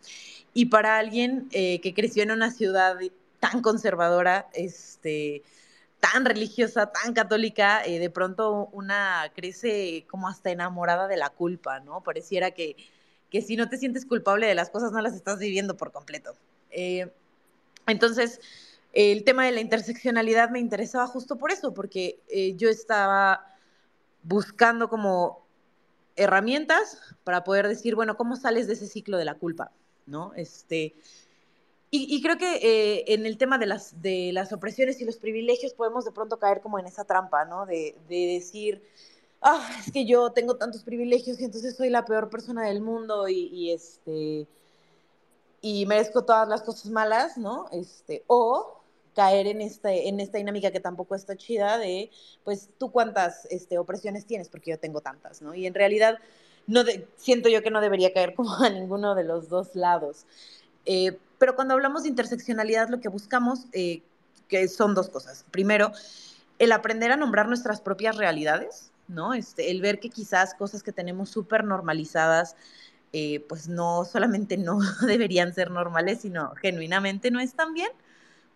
[0.53, 2.97] Y para alguien eh, que creció en una ciudad
[3.45, 5.43] tan conservadora, este,
[6.01, 11.81] tan religiosa, tan católica, eh, de pronto una crece como hasta enamorada de la culpa,
[11.81, 12.03] ¿no?
[12.03, 12.75] Pareciera que,
[13.29, 16.35] que si no te sientes culpable de las cosas, no las estás viviendo por completo.
[16.71, 17.13] Eh,
[17.87, 18.41] entonces,
[18.95, 23.47] el tema de la interseccionalidad me interesaba justo por eso, porque eh, yo estaba
[24.23, 25.45] buscando como
[26.17, 29.71] herramientas para poder decir, bueno, ¿cómo sales de ese ciclo de la culpa?
[30.07, 30.33] ¿No?
[30.35, 30.95] Este,
[31.97, 35.75] y, creo que eh, en el tema de las, de las opresiones y los privilegios
[35.75, 37.67] podemos de pronto caer como en esa trampa, ¿no?
[37.67, 38.83] De, de decir,
[39.41, 43.29] ah, es que yo tengo tantos privilegios y entonces soy la peor persona del mundo
[43.29, 44.49] y, este
[45.61, 47.69] y merezco todas las cosas malas, ¿no?
[47.71, 48.81] Este, o
[49.15, 52.11] caer en, este, en esta dinámica que tampoco está chida de,
[52.43, 55.55] pues, tú cuántas este, opresiones tienes, porque yo tengo tantas, ¿no?
[55.55, 56.19] Y en realidad,
[56.67, 56.83] no
[57.17, 60.27] siento yo que no debería caer como a ninguno de los dos lados.
[60.87, 64.01] Eh, pero cuando hablamos de interseccionalidad, lo que buscamos, eh,
[64.49, 65.45] que son dos cosas.
[65.51, 65.93] Primero,
[66.59, 69.35] el aprender a nombrar nuestras propias realidades, ¿no?
[69.35, 72.57] Este, el ver que quizás cosas que tenemos súper normalizadas,
[73.13, 77.91] eh, pues no solamente no deberían ser normales, sino genuinamente no están bien,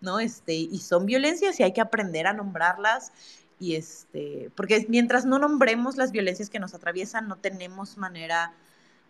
[0.01, 0.19] ¿no?
[0.19, 3.13] Este, y son violencias y hay que aprender a nombrarlas.
[3.61, 8.55] Y este, porque mientras no nombremos las violencias que nos atraviesan, no tenemos manera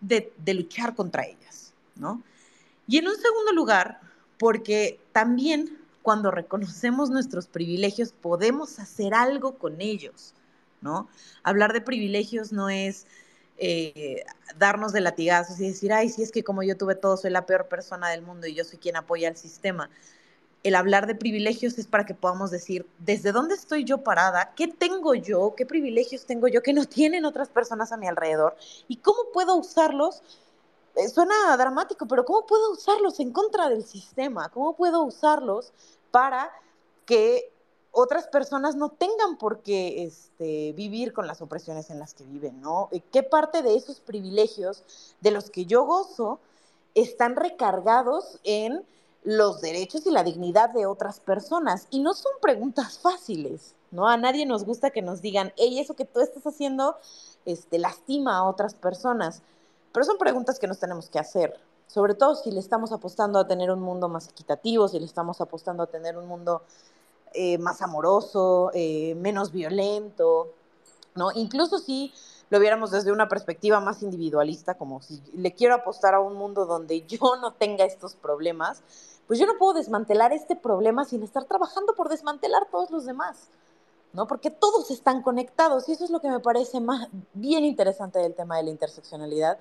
[0.01, 2.25] de, de luchar contra ellas, ¿no?
[2.89, 4.01] Y en un segundo lugar,
[4.39, 10.35] porque también cuando reconocemos nuestros privilegios podemos hacer algo con ellos,
[10.81, 11.09] ¿no?
[11.43, 13.07] Hablar de privilegios no es
[13.59, 14.25] eh,
[14.57, 17.45] darnos de latigazos y decir, ay, si es que como yo tuve todo, soy la
[17.45, 19.91] peor persona del mundo y yo soy quien apoya al sistema.
[20.63, 24.55] El hablar de privilegios es para que podamos decir, ¿desde dónde estoy yo parada?
[24.57, 25.55] ¿Qué tengo yo?
[25.57, 28.57] ¿Qué privilegios tengo yo que no tienen otras personas a mi alrededor?
[28.89, 30.23] ¿Y cómo puedo usarlos?
[30.99, 34.49] Eh, suena dramático, pero ¿cómo puedo usarlos en contra del sistema?
[34.49, 35.73] ¿Cómo puedo usarlos
[36.11, 36.51] para
[37.07, 37.53] que
[37.93, 42.61] otras personas no tengan por qué este, vivir con las opresiones en las que viven,
[42.61, 42.89] ¿no?
[42.91, 46.41] Eh, ¿Qué parte de esos privilegios de los que yo gozo
[46.97, 48.85] están recargados en
[49.23, 51.87] los derechos y la dignidad de otras personas?
[51.91, 54.09] Y no son preguntas fáciles, ¿no?
[54.09, 56.97] A nadie nos gusta que nos digan, hey, eso que tú estás haciendo
[57.45, 59.43] este, lastima a otras personas,
[59.93, 63.47] pero son preguntas que nos tenemos que hacer, sobre todo si le estamos apostando a
[63.47, 66.63] tener un mundo más equitativo, si le estamos apostando a tener un mundo
[67.33, 70.49] eh, más amoroso, eh, menos violento,
[71.15, 71.31] ¿no?
[71.35, 72.13] Incluso si
[72.51, 76.67] lo viéramos desde una perspectiva más individualista, como si le quiero apostar a un mundo
[76.67, 78.83] donde yo no tenga estos problemas,
[79.27, 83.49] pues yo no puedo desmantelar este problema sin estar trabajando por desmantelar todos los demás,
[84.19, 84.27] ¿no?
[84.27, 88.35] Porque todos están conectados y eso es lo que me parece más bien interesante del
[88.35, 89.61] tema de la interseccionalidad,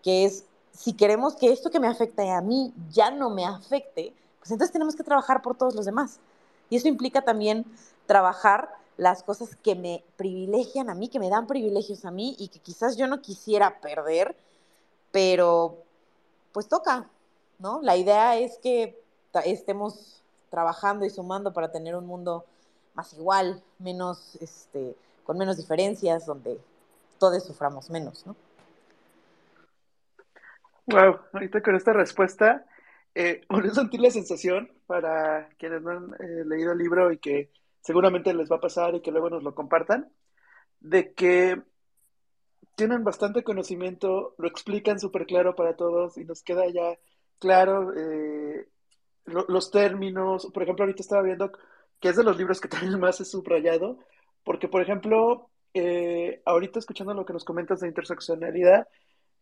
[0.00, 4.14] que es si queremos que esto que me afecte a mí ya no me afecte,
[4.38, 6.20] pues entonces tenemos que trabajar por todos los demás.
[6.70, 7.66] Y eso implica también
[8.06, 12.46] trabajar las cosas que me privilegian a mí, que me dan privilegios a mí y
[12.46, 14.36] que quizás yo no quisiera perder,
[15.10, 15.78] pero
[16.52, 17.10] pues toca,
[17.58, 17.82] ¿no?
[17.82, 19.02] La idea es que
[19.44, 22.44] estemos trabajando y sumando para tener un mundo
[22.96, 26.58] más igual, menos, este, con menos diferencias, donde
[27.18, 28.34] todos suframos menos, ¿no?
[30.86, 32.64] Wow, ahorita con esta respuesta
[33.14, 33.42] eh,
[33.74, 38.50] sentir la sensación para quienes no han eh, leído el libro y que seguramente les
[38.50, 40.10] va a pasar y que luego nos lo compartan,
[40.80, 41.62] de que
[42.74, 46.98] tienen bastante conocimiento, lo explican súper claro para todos y nos queda ya
[47.38, 48.68] claro eh,
[49.24, 50.50] los términos.
[50.52, 51.52] Por ejemplo, ahorita estaba viendo
[52.00, 53.98] que es de los libros que también más he subrayado,
[54.44, 58.86] porque, por ejemplo, eh, ahorita escuchando lo que nos comentas de interseccionalidad,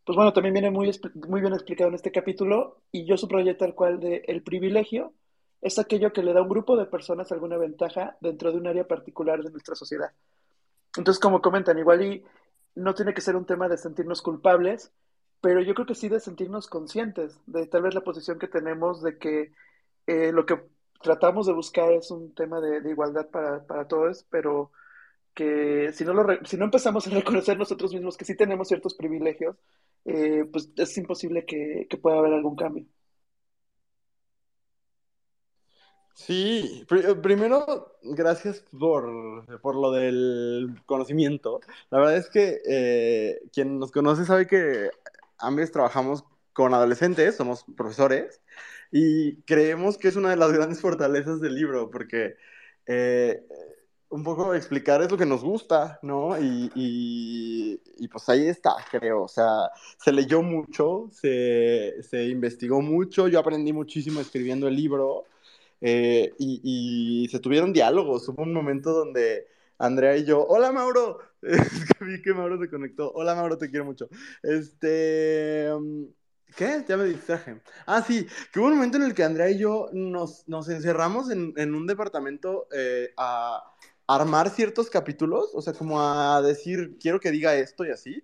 [0.05, 0.90] pues bueno, también viene muy,
[1.29, 5.14] muy bien explicado en este capítulo y yo subrayé tal cual de el privilegio
[5.62, 8.67] es aquello que le da a un grupo de personas alguna ventaja dentro de un
[8.67, 10.12] área particular de nuestra sociedad.
[10.97, 12.25] Entonces, como comentan, igual y
[12.75, 14.93] no tiene que ser un tema de sentirnos culpables,
[15.40, 19.03] pero yo creo que sí de sentirnos conscientes de tal vez la posición que tenemos
[19.03, 19.53] de que
[20.07, 20.61] eh, lo que
[21.05, 24.73] tratamos de buscar es un tema de, igualdad para, todos, pero
[25.35, 28.95] que si no, lo si no empezamos a reconocer nosotros mismos que sí tenemos ciertos
[28.95, 29.57] privilegios,
[30.07, 32.87] eh, pues es imposible que, pueda haber algún cambio.
[36.14, 41.61] Sí, pr primero, gracias por, por, lo del conocimiento.
[41.90, 44.90] La verdad es que eh, quien nos conoce sabe que
[45.38, 48.40] ambos trabajamos con adolescentes, somos profesores,
[48.97, 52.37] y creemos que es una de las grandes fortalezas del libro, porque
[52.87, 53.45] eh,
[54.09, 56.39] un poco explicar es lo que nos gusta, ¿no?
[56.41, 59.25] Y, y, pues ahí está, creo.
[59.25, 65.25] O sea, se leyó mucho, se, se investigó mucho, yo aprendí muchísimo escribiendo el libro.
[65.81, 66.61] Eh, y,
[67.25, 68.29] y, se tuvieron diálogos.
[68.29, 72.71] Hubo un momento donde Andrea y yo, hola Mauro, es que vi que Mauro se
[72.71, 73.11] conectó.
[73.13, 74.09] Hola Mauro, te quiero mucho.
[74.45, 76.07] Este, um,
[76.57, 76.85] ¿qué?
[76.87, 77.61] Ya me distraje.
[77.87, 81.31] Ah, sí, que hubo un momento en el que Andrea y yo nos, nos encerramos
[81.31, 83.62] en, en un departamento eh, a
[84.07, 88.23] armar ciertos capítulos, o sea, como a decir, quiero que diga esto y así.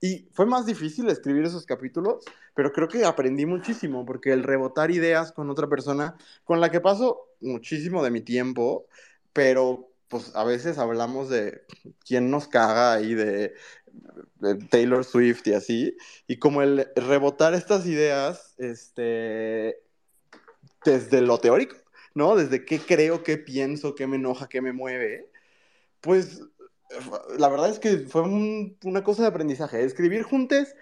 [0.00, 4.90] Y fue más difícil escribir esos capítulos, pero creo que aprendí muchísimo, porque el rebotar
[4.90, 8.86] ideas con otra persona, con la que paso muchísimo de mi tiempo,
[9.32, 11.62] pero pues a veces hablamos de
[12.04, 13.54] quién nos caga ahí de,
[14.68, 15.96] Taylor Swift y así,
[16.26, 19.80] y como el rebotar estas ideas, este,
[20.84, 21.76] desde lo teórico,
[22.14, 22.36] ¿no?
[22.36, 25.30] Desde qué creo, qué pienso, qué me enoja, qué me mueve,
[26.02, 26.42] pues
[27.38, 29.82] la verdad es que fue un, una cosa de aprendizaje.
[29.82, 30.74] Escribir juntos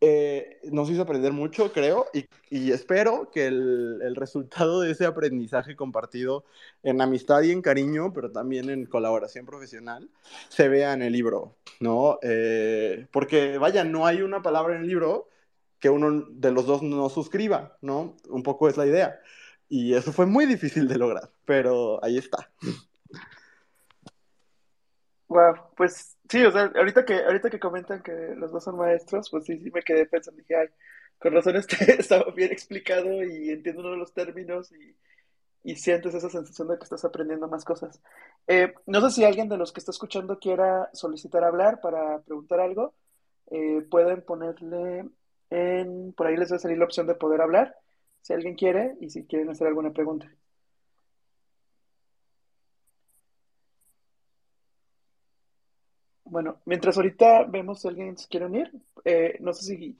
[0.00, 2.06] eh, nos hizo aprender mucho, creo,
[2.50, 6.44] y, espero que el, el, resultado de ese aprendizaje compartido
[6.82, 10.08] en amistad y en cariño, pero también en colaboración profesional,
[10.48, 12.18] se vea en el libro, ¿no?
[12.22, 15.28] Eh, porque, vaya, no hay una palabra en el libro
[15.80, 18.16] que uno de los dos no suscriba, ¿no?
[18.28, 19.20] Un poco es la idea.
[19.68, 22.50] Y eso fue muy difícil de lograr, pero ahí está.
[25.28, 29.30] Wow, pues sí, o sea, ahorita que, ahorita que comentan que los dos son maestros,
[29.30, 30.68] pues sí, sí me quedé pensando, dije, ay,
[31.18, 34.96] con razón este, estaba bien explicado y entiendo uno de los términos y,
[35.76, 38.00] sientes esa sensación de que estás aprendiendo más cosas.
[38.46, 42.60] Eh, no sé si alguien de los que está escuchando quiera solicitar hablar para preguntar
[42.60, 42.94] algo,
[43.50, 45.04] eh, pueden ponerle
[45.50, 47.76] en, por ahí les va a salir la opción de poder hablar,
[48.22, 50.30] si alguien quiere y si quieren hacer alguna pregunta.
[56.30, 58.70] Bueno, mientras ahorita vemos si alguien se quiere unir,
[59.04, 59.98] eh, no sé si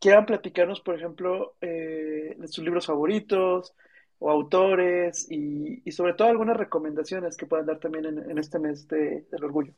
[0.00, 3.74] quieran platicarnos, por ejemplo, eh, de sus libros favoritos
[4.18, 8.58] o autores y, y, sobre todo algunas recomendaciones que puedan dar también en, en este
[8.58, 9.72] mes de, del orgullo.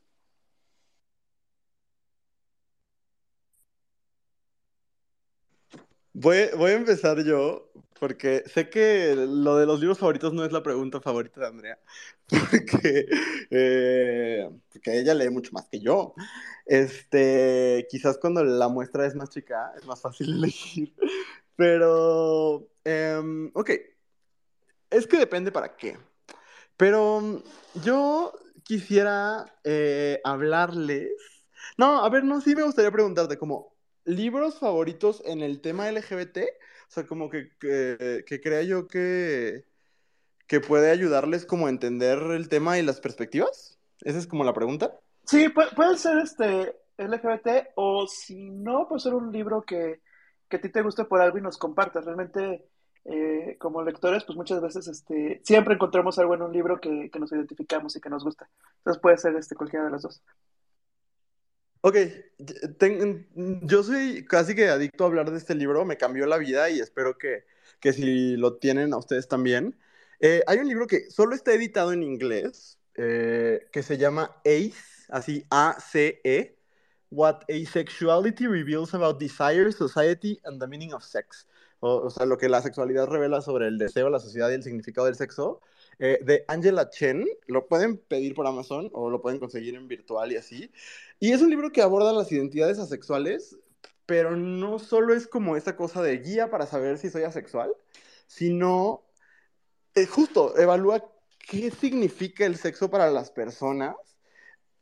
[6.22, 10.52] Voy, voy, a empezar yo, porque sé que lo de los libros favoritos no es
[10.52, 11.78] la pregunta favorita de Andrea,
[12.28, 13.06] porque,
[13.50, 16.12] eh, porque ella lee mucho más que yo.
[16.66, 20.92] Este, quizás cuando la muestra es más chica es más fácil elegir,
[21.56, 23.70] pero, eh, ok,
[24.90, 25.96] es que depende para qué.
[26.76, 27.42] Pero
[27.83, 31.12] yo quisiera eh, hablarles,
[31.78, 36.38] no, a ver, no, sí me gustaría preguntarte como libros favoritos en el tema LGBT,
[36.38, 39.64] o sea, como que, que, crea yo que,
[40.46, 43.78] que puede ayudarles como a entender el tema y las perspectivas.
[44.02, 44.98] Esa es como la pregunta.
[45.24, 50.00] Sí, puede, puede ser este LGBT o si no, puede ser un libro que,
[50.48, 52.04] que a ti te guste por algo y nos compartas.
[52.04, 52.66] Realmente,
[53.04, 57.18] eh, como lectores, pues muchas veces este, siempre encontramos algo en un libro que, que
[57.18, 58.48] nos identificamos y que nos gusta.
[58.78, 60.22] Entonces puede ser este, cualquiera de las dos.
[61.82, 61.96] Ok,
[62.78, 63.26] ten,
[63.62, 66.78] yo soy casi que adicto a hablar de este libro, me cambió la vida y
[66.78, 67.44] espero que,
[67.80, 69.78] que si lo tienen a ustedes también.
[70.20, 75.06] Eh, hay un libro que solo está editado en inglés, eh, que se llama ACE,
[75.08, 76.58] así A-C-E,
[77.10, 81.48] What Asexuality Reveals About Desire, Society and the Meaning of Sex.
[81.80, 84.62] O, o sea, lo que la sexualidad revela sobre el deseo, la sociedad y el
[84.62, 85.62] significado del sexo.
[86.00, 87.27] Eh, de Angela Chen.
[87.46, 90.72] Lo pueden pedir por Amazon o lo pueden conseguir en virtual y así.
[91.20, 93.58] Y es un libro que aborda las identidades asexuales,
[94.06, 97.70] pero no solo es como esta cosa de guía para saber si soy asexual,
[98.27, 99.04] sino
[99.94, 101.04] eh, justo evalúa
[101.38, 103.96] qué significa el sexo para las personas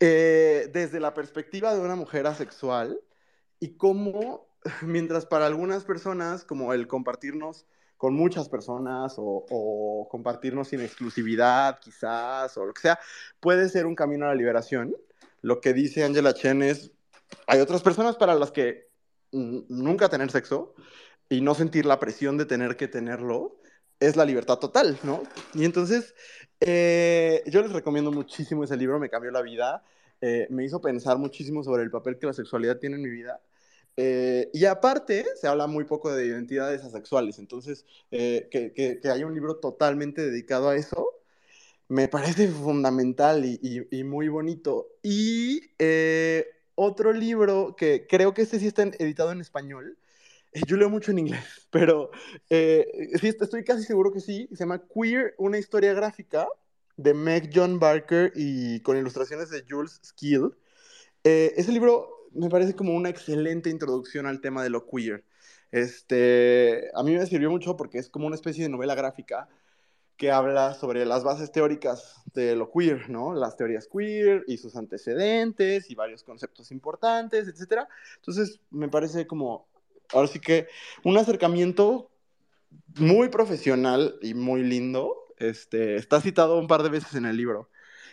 [0.00, 3.00] eh, desde la perspectiva de una mujer asexual
[3.58, 4.46] y cómo,
[4.82, 7.66] mientras para algunas personas, como el compartirnos
[7.98, 12.98] con muchas personas o, o, compartirnos sin exclusividad, quizás, o lo que sea,
[13.40, 14.96] puede ser un camino a la liberación.
[15.42, 16.92] Lo que dice Angela Chen es,
[17.46, 18.88] hay otras personas para las que
[19.32, 20.74] nunca tener sexo
[21.28, 23.60] y no sentir la presión de tener que tenerlo,
[24.00, 25.22] es la libertad total, ¿no?
[25.54, 26.14] Y entonces,
[26.60, 29.82] eh, yo les recomiendo muchísimo ese libro, me cambió la vida,
[30.20, 33.40] eh, me hizo pensar muchísimo sobre el papel que la sexualidad tiene en mi vida.
[34.00, 39.26] Eh, y aparte, se habla muy poco de identidades asexuales, entonces, que, que, que haya
[39.26, 41.10] un libro totalmente dedicado a eso,
[41.88, 44.88] me parece fundamental y, y, y muy bonito.
[45.02, 45.62] Y
[46.76, 49.98] otro libro que creo que este sí está editado en español,
[50.52, 52.10] eh, yo leo mucho en inglés, pero
[52.50, 54.48] eh, sí, estoy casi seguro que sí.
[54.50, 56.48] Se llama Queer, una historia gráfica
[56.96, 60.56] de Meg John Barker y con ilustraciones de Jules Skill.
[61.24, 65.24] Eh, ese libro me parece como una excelente introducción al tema de lo queer.
[65.70, 69.48] Este, a mí me sirvió mucho porque es como una especie de novela gráfica
[70.16, 73.34] que habla sobre las bases teóricas de lo queer, ¿no?
[73.34, 77.86] Las teorías queer y sus antecedentes y varios conceptos importantes, etc.
[78.16, 79.68] Entonces, me parece como
[80.12, 80.66] ahora sí que
[81.04, 82.10] un acercamiento
[82.96, 85.14] muy profesional y muy lindo.
[85.36, 87.70] Este, está citado un par de veces en el libro.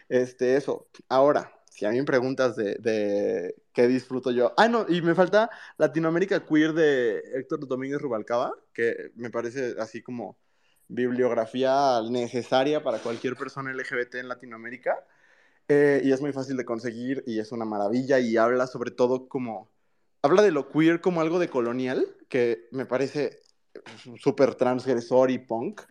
[0.07, 0.87] Este, eso.
[1.09, 4.53] Ahora, si a mí me preguntas de, qué disfruto yo.
[4.55, 10.01] Ah, no, y me falta Latinoamérica Queer de Héctor Domínguez Rubalcaba, que me parece así
[10.01, 10.37] como
[10.87, 15.05] bibliografía necesaria para cualquier persona LGBT en Latinoamérica.
[15.67, 19.27] Eh, y es muy fácil de conseguir y es una maravilla y habla sobre todo
[19.27, 19.69] como
[20.21, 23.41] habla de lo queer como algo de colonial, que me parece
[24.17, 25.81] súper transgresor y punk.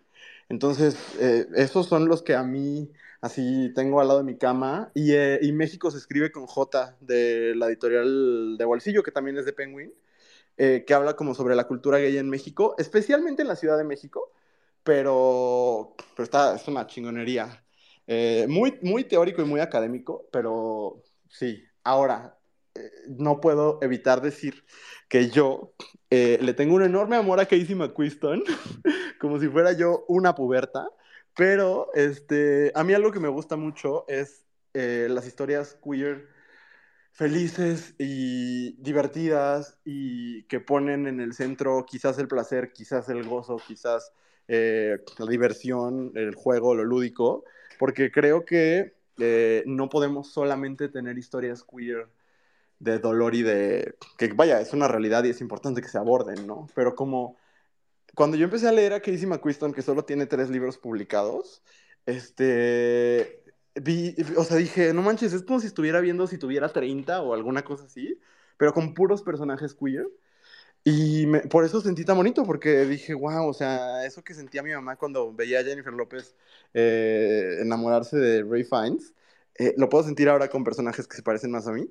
[0.48, 2.90] Entonces, eh, esos son los que a mí
[3.20, 4.90] así tengo al lado de mi cama.
[4.94, 9.44] Y, eh, México se escribe con J de la editorial de Bolsillo, que también es
[9.46, 9.92] de Penguin,
[10.56, 13.84] eh, que habla como sobre la cultura gay en México, especialmente en la Ciudad de
[13.84, 14.32] México,
[14.82, 17.64] pero, pero está, es una chingonería.
[18.48, 21.64] muy, muy teórico y muy académico, pero sí.
[21.84, 22.38] Ahora,
[23.08, 24.64] no puedo evitar decir
[25.08, 25.74] que yo
[26.10, 28.42] eh, le tengo un enorme amor a Casey McQuiston,
[29.24, 30.86] como si fuera yo una puberta,
[31.34, 34.44] pero este, a mí algo que me gusta mucho es
[34.74, 36.28] eh, las historias queer
[37.10, 43.56] felices y divertidas y que ponen en el centro quizás el placer, quizás el gozo,
[43.66, 44.12] quizás
[44.46, 47.44] eh, la diversión, el juego, lo lúdico,
[47.78, 48.92] porque creo que
[49.64, 52.08] no podemos solamente tener historias queer
[52.78, 53.94] de dolor y de...
[54.18, 56.66] que vaya, es una realidad y es importante que se aborden, ¿no?
[56.74, 57.38] Pero como
[58.14, 61.62] cuando yo empecé a leer a Casey McQuiston, que solo tiene tres libros publicados,
[62.06, 63.40] este...
[63.76, 67.34] Vi, o sea, dije, no manches, es como si estuviera viendo si tuviera 30 o
[67.34, 68.20] alguna cosa así,
[68.56, 70.06] pero con puros personajes queer.
[70.84, 74.72] Y por eso sentí tan bonito, porque dije, wow, o sea, eso que sentía mi
[74.72, 76.36] mamá cuando veía a Jennifer López
[76.74, 79.14] eh, enamorarse de Ray Fiennes,
[79.58, 81.90] eh, lo puedo sentir ahora con personajes que se parecen más a mí.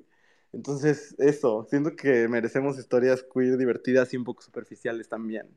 [0.52, 5.48] Entonces, eso, siento que merecemos historias queer divertidas y un poco superficiales también.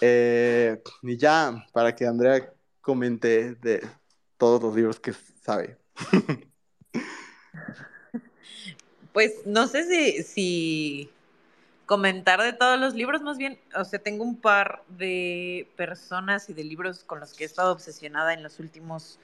[0.00, 3.86] Eh, y ya, para que Andrea comente de
[4.36, 5.78] todos los libros que sabe.
[9.12, 11.10] Pues no sé si, si
[11.84, 16.54] comentar de todos los libros, más bien, o sea, tengo un par de personas y
[16.54, 19.18] de libros con los que he estado obsesionada en los últimos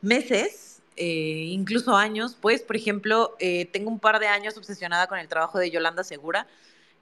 [0.00, 5.18] meses eh, incluso años, pues, por ejemplo, eh, tengo un par de años obsesionada con
[5.18, 6.46] el trabajo de Yolanda Segura,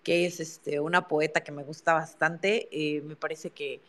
[0.05, 3.81] que es este, una poeta que me gusta bastante, eh, me parece que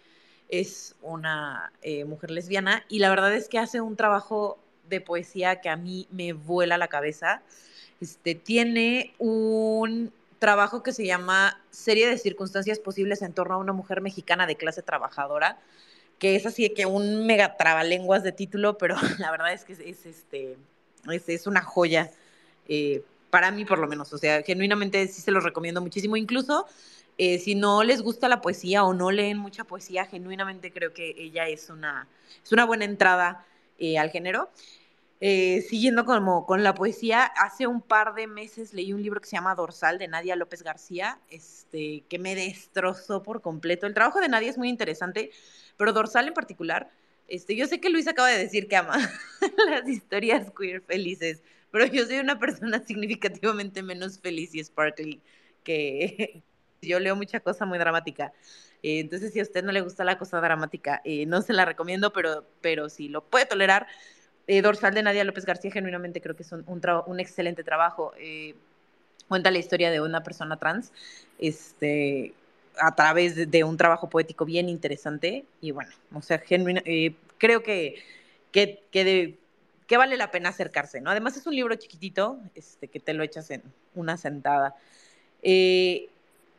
[0.50, 1.72] es una
[2.06, 4.60] mujer lesbiana y la verdad es que hace un trabajo
[4.90, 7.42] de poesía que a mí me vuela la cabeza.
[8.02, 13.74] Este, tiene un trabajo que se llama Serie de circunstancias posibles en torno a una
[13.74, 15.58] mujer mexicana de clase trabajadora,
[16.20, 19.74] que es así de que un mega trabalenguas de título, pero la verdad es que
[19.74, 20.58] es, este,
[21.10, 22.12] es, una joya,
[22.68, 23.04] eh,
[23.36, 26.66] para mí por lo menos, o sea, genuinamente sí se los recomiendo muchísimo, incluso
[27.18, 31.14] eh, si no les gusta la poesía o no leen mucha poesía, genuinamente creo que
[31.18, 32.08] ella es una,
[32.42, 33.46] es una buena entrada
[33.78, 34.50] eh, al género.
[35.20, 39.36] siguiendo como con la poesía, hace un par de meses leí un libro que se
[39.36, 43.86] llama Dorsal de Nadia López García, este, que me destrozó por completo.
[43.86, 45.32] El trabajo de Nadia es muy interesante
[45.76, 46.90] pero Dorsal en particular,
[47.28, 48.98] este, yo sé que Luis acaba de decir que ama
[49.70, 51.42] las historias queer felices,
[51.76, 55.22] pero yo soy una persona significativamente menos feliz y sparkly
[55.62, 56.42] que
[56.82, 58.32] yo leo mucha cosa muy dramática.
[58.82, 61.66] Eh, entonces, si a usted no le gusta la cosa dramática, eh, no se la
[61.66, 63.88] recomiendo, pero, pero si lo puede tolerar,
[64.48, 68.14] eh, Dorsal de Nadia López García, genuinamente creo que es un, un, excelente trabajo.
[69.28, 70.94] cuenta la historia de una persona trans,
[71.40, 72.34] este,
[72.80, 78.02] a través de, un trabajo poético bien interesante y bueno, o sea, creo que,
[78.54, 79.38] que,
[79.98, 81.12] vale la pena acercarse, ¿no?
[81.12, 83.62] Además es un libro chiquitito, este, que te lo echas en
[83.94, 84.76] una sentada.
[85.44, 86.10] Eh,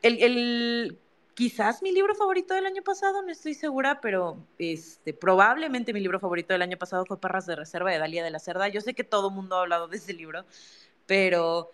[0.03, 0.99] el, el,
[1.35, 6.21] quizás mi libro favorito del año pasado, no estoy segura, pero este, probablemente mi libro
[6.21, 8.69] favorito del año pasado fue Perras de Reserva de Dalia de la Cerda.
[8.69, 10.45] Yo sé que todo el mundo ha hablado de ese libro,
[11.07, 11.71] pero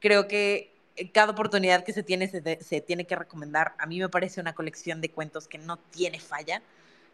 [0.00, 0.72] creo que
[1.12, 3.74] cada oportunidad que se tiene se, se, tiene que recomendar.
[3.78, 6.62] A mí me parece una colección de cuentos que no tiene falla.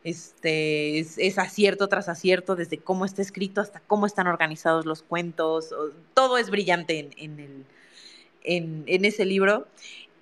[0.05, 5.75] Este, es, acierto tras acierto, desde cómo está escrito hasta cómo están organizados los cuentos.
[6.15, 9.67] Todo es brillante en, en, el, en, ese libro.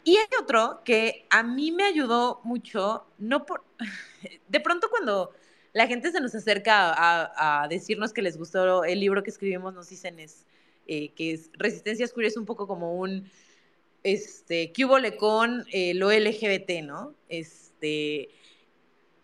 [0.05, 3.64] Y hay otro que a mí me ayudó mucho, no por...
[4.49, 5.33] De pronto cuando
[5.72, 9.74] la gente se nos acerca a, a decirnos que les gustó el libro que escribimos,
[9.74, 10.47] nos dicen es,
[10.87, 13.29] eh, que es Resistencia Oscura es un poco como un,
[14.05, 17.14] este, que hubo con eh, lo LGBT, ¿no?
[17.29, 18.29] Este,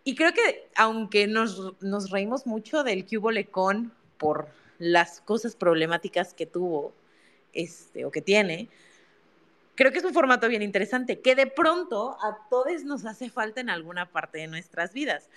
[0.04, 4.48] y creo que aunque nos, nos reímos mucho del hubo con por
[4.78, 6.92] las cosas problemáticas que tuvo,
[7.52, 8.68] este, o que tiene,
[9.74, 13.60] creo que es un formato bien interesante, que de pronto a todos nos hace falta
[13.60, 15.28] en alguna parte de nuestras vidas.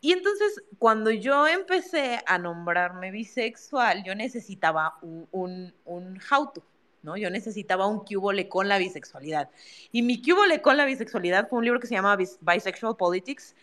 [0.00, 6.62] Y entonces, cuando yo empecé a nombrarme bisexual, yo necesitaba un, un, un how to,
[7.02, 7.18] ¿no?
[7.18, 9.50] Yo necesitaba un cubole con la bisexualidad.
[9.92, 13.54] Y mi cubole con la bisexualidad fue un libro que se llama Bisexual Politics,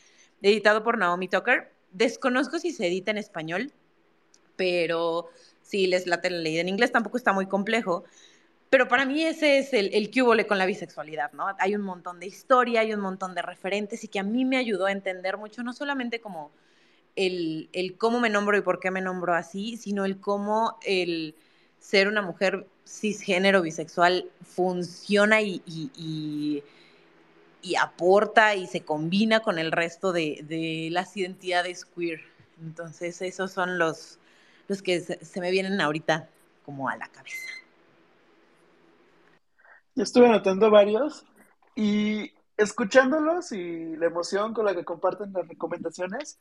[0.41, 1.71] editado por Naomi Tucker.
[1.91, 3.71] Desconozco si se edita en español,
[4.55, 5.29] pero
[5.61, 8.03] si les late la ley en inglés, tampoco está muy complejo.
[8.69, 11.47] Pero para mí ese es el, el cúbole con la bisexualidad, ¿no?
[11.59, 14.57] Hay un montón de historia, hay un montón de referentes y que a mí me
[14.57, 16.51] ayudó a entender mucho, no solamente como
[17.15, 21.35] el, el cómo me nombro y por qué me nombro así, sino el cómo el
[21.79, 26.63] ser una mujer cisgénero bisexual funciona y, y, y,
[27.79, 32.21] aporta y se combina con el resto de, de, las identidades queer.
[32.61, 34.19] Entonces esos son los,
[34.67, 36.29] los que se, se me vienen ahorita
[36.65, 37.47] como a la cabeza.
[39.95, 41.25] Yo estuve anotando varios
[41.75, 46.39] y escuchándolos y la emoción con la que comparten las recomendaciones,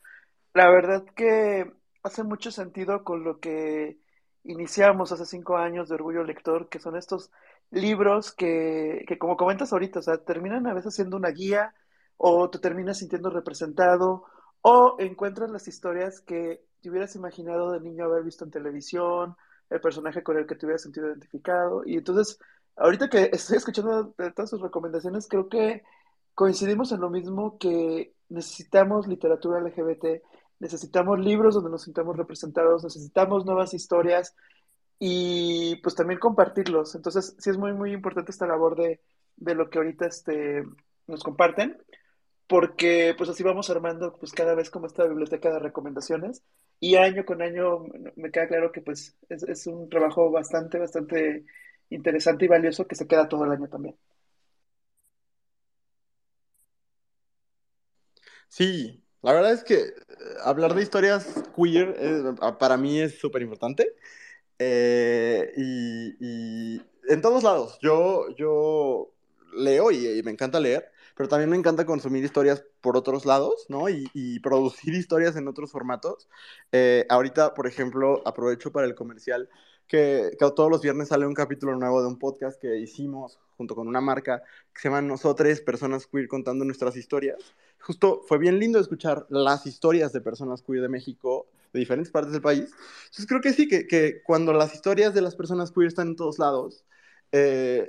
[0.53, 1.71] la verdad que
[2.03, 3.97] hace mucho sentido con lo que
[4.43, 7.31] iniciamos hace cinco años de Orgullo Lector, que son estos
[7.71, 11.73] libros que, que como comentas ahorita, o sea, terminan a veces siendo una guía
[12.17, 14.25] o te terminas sintiendo representado
[14.61, 19.35] o encuentras las historias que te hubieras imaginado de niño haber visto en televisión,
[19.69, 21.83] el personaje con el que te hubieras sentido identificado.
[21.85, 22.39] Y entonces
[22.75, 25.83] ahorita que estoy escuchando todas sus recomendaciones, creo que
[26.33, 30.21] coincidimos en lo mismo que necesitamos literatura LGBT,
[30.59, 34.35] necesitamos libros donde nos sintamos representados, necesitamos nuevas historias
[34.99, 36.95] y pues también compartirlos.
[36.95, 39.01] Entonces, sí es muy, muy importante esta labor de,
[39.37, 40.63] de lo que ahorita este,
[41.07, 41.77] nos comparten,
[42.47, 46.43] porque pues así vamos armando pues cada vez como esta biblioteca de recomendaciones
[46.79, 47.85] y año con año
[48.15, 51.45] me queda claro que pues es, es un trabajo bastante, bastante
[51.89, 53.95] interesante y valioso que se queda todo el año también.
[58.49, 59.93] Sí, la verdad es que eh,
[60.43, 62.23] hablar de historias queer eh,
[62.59, 63.95] para mí es súper importante.
[64.59, 69.13] Eh, y, y, en todos lados, yo, yo
[69.53, 73.89] leo y, me encanta leer, pero también me encanta consumir historias por otros lados, ¿no?
[73.89, 76.27] Y, y producir historias en otros formatos.
[76.71, 79.49] Eh, ahorita, por ejemplo, aprovecho para el comercial
[79.87, 83.75] que, que, todos los viernes sale un capítulo nuevo de un podcast que hicimos junto
[83.75, 84.43] con una marca
[84.73, 87.37] que se llama Nosotros, Personas Queer Contando Nuestras Historias.
[87.79, 92.31] Justo fue bien lindo escuchar las historias de personas queer de México, de diferentes partes
[92.31, 92.69] del país.
[93.05, 96.15] Entonces creo que sí, que, que cuando las historias de las personas queer están en
[96.15, 96.85] todos lados,
[97.31, 97.87] eh,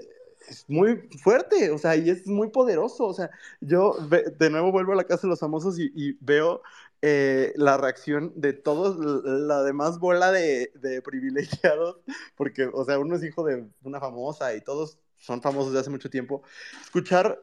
[0.49, 3.05] es muy fuerte, o sea, y es muy poderoso.
[3.05, 3.97] O sea, yo
[4.39, 6.63] de nuevo vuelvo a la casa de los famosos y, y veo
[7.03, 12.01] eh, la reacción de todos, la demás bola de, de, privilegiados,
[12.37, 15.91] porque, o sea, uno es hijo de una famosa y todos son famosos de hace
[15.91, 16.43] mucho tiempo,
[16.83, 17.43] escuchar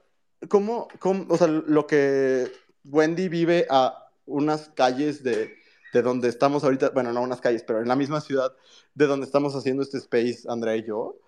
[0.50, 2.52] cómo, cómo o sea, lo que
[2.86, 5.56] Wendy vive a unas calles de,
[5.94, 8.54] de donde estamos ahorita, bueno, no unas calles, pero en la misma ciudad
[8.94, 11.20] de donde estamos haciendo este space, Andrea y yo,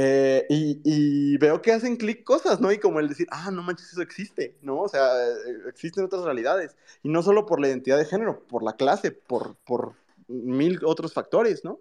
[0.00, 2.70] eh, y, y, veo que hacen clic cosas, ¿no?
[2.70, 4.82] Y como el decir, ah, no manches, eso existe, ¿no?
[4.82, 5.10] O sea,
[5.66, 6.76] existen otras realidades.
[7.02, 9.94] Y no solo por la identidad de género, por la clase, por, por
[10.28, 11.80] mil otros factores, ¿no?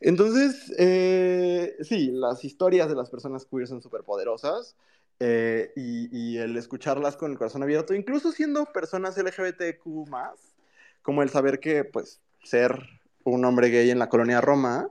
[0.00, 4.76] Entonces, eh, sí, las historias de las personas queer son súper poderosas.
[5.22, 10.56] Eh, y, el escucharlas con el corazón abierto, incluso siendo personas LGBTQ más,
[11.02, 12.78] como el saber que, pues, ser
[13.24, 14.88] un hombre gay en la colonia Roma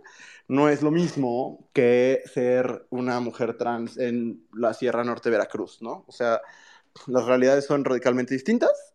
[0.48, 5.82] no es lo mismo que ser una mujer trans en la Sierra Norte de Veracruz,
[5.82, 6.06] ¿no?
[6.08, 6.42] O sea,
[7.08, 8.94] las realidades son radicalmente distintas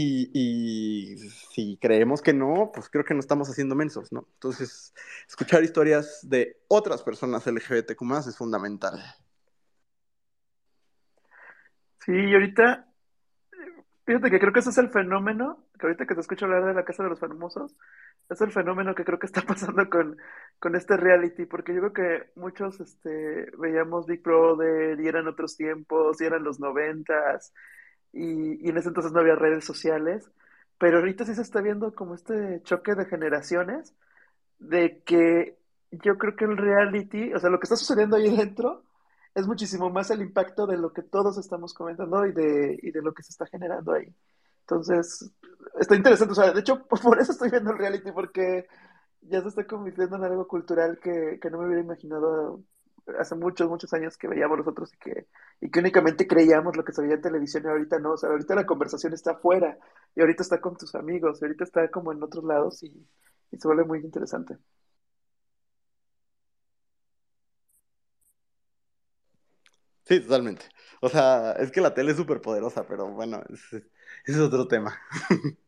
[0.00, 4.28] y, y, si creemos que no, pues creo que no estamos haciendo mensos, ¿no?
[4.34, 4.94] Entonces,
[5.26, 9.02] escuchar historias de otras personas LGBTQ es fundamental.
[12.04, 12.86] Sí, y ahorita,
[14.06, 16.74] fíjate que creo que ese es el fenómeno, que ahorita que te escucho hablar de
[16.74, 17.74] la Casa de los Famosos,
[18.30, 20.16] es el fenómeno que creo que está pasando con,
[20.60, 25.56] con este reality, porque yo creo que muchos este, veíamos Big Brother y eran otros
[25.56, 27.52] tiempos, y eran los noventas,
[28.12, 30.30] y, en ese entonces no había redes sociales,
[30.78, 33.94] pero ahorita sí se está viendo como este choque de generaciones,
[34.58, 35.58] de que
[35.90, 38.84] yo creo que el reality, o sea, lo que está sucediendo ahí dentro,
[39.34, 43.02] es muchísimo más el impacto de lo que todos estamos comentando y de, y de
[43.02, 44.12] lo que se está generando ahí.
[44.60, 45.30] Entonces,
[45.80, 48.66] está interesante, o sea, de hecho, por eso estoy viendo el reality, porque
[49.22, 52.62] ya se está convirtiendo en algo cultural que, que no me hubiera imaginado
[53.18, 55.26] hace muchos, muchos años que veíamos nosotros y que,
[55.60, 58.30] y que únicamente creíamos lo que se veía en televisión y ahorita no, o sea,
[58.30, 59.78] ahorita la conversación está afuera
[60.14, 63.06] y ahorita está con tus amigos, y ahorita está como en otros lados y,
[63.50, 64.58] y se vuelve muy interesante.
[70.04, 70.64] Sí, totalmente.
[71.02, 73.84] O sea, es que la tele es súper poderosa, pero bueno, ese,
[74.24, 74.98] es otro tema.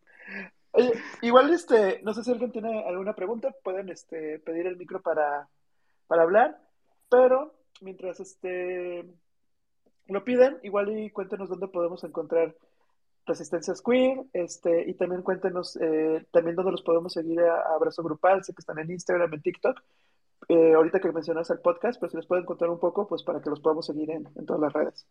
[0.72, 5.02] Oye, igual este, no sé si alguien tiene alguna pregunta, pueden este pedir el micro
[5.02, 5.48] para,
[6.06, 6.60] para hablar,
[7.10, 9.04] pero mientras este
[10.06, 12.54] lo piden, igual y cuéntenos dónde podemos encontrar
[13.26, 18.42] Resistencias Queer, este, y también cuéntenos eh, también dónde los podemos seguir a, Abrazo Grupal,
[18.42, 19.80] sé que están en Instagram, en TikTok,
[20.48, 23.40] eh, ahorita que mencionas el podcast, pero si les pueden contar un poco, pues para
[23.40, 25.06] que los podamos seguir en, en todas las redes.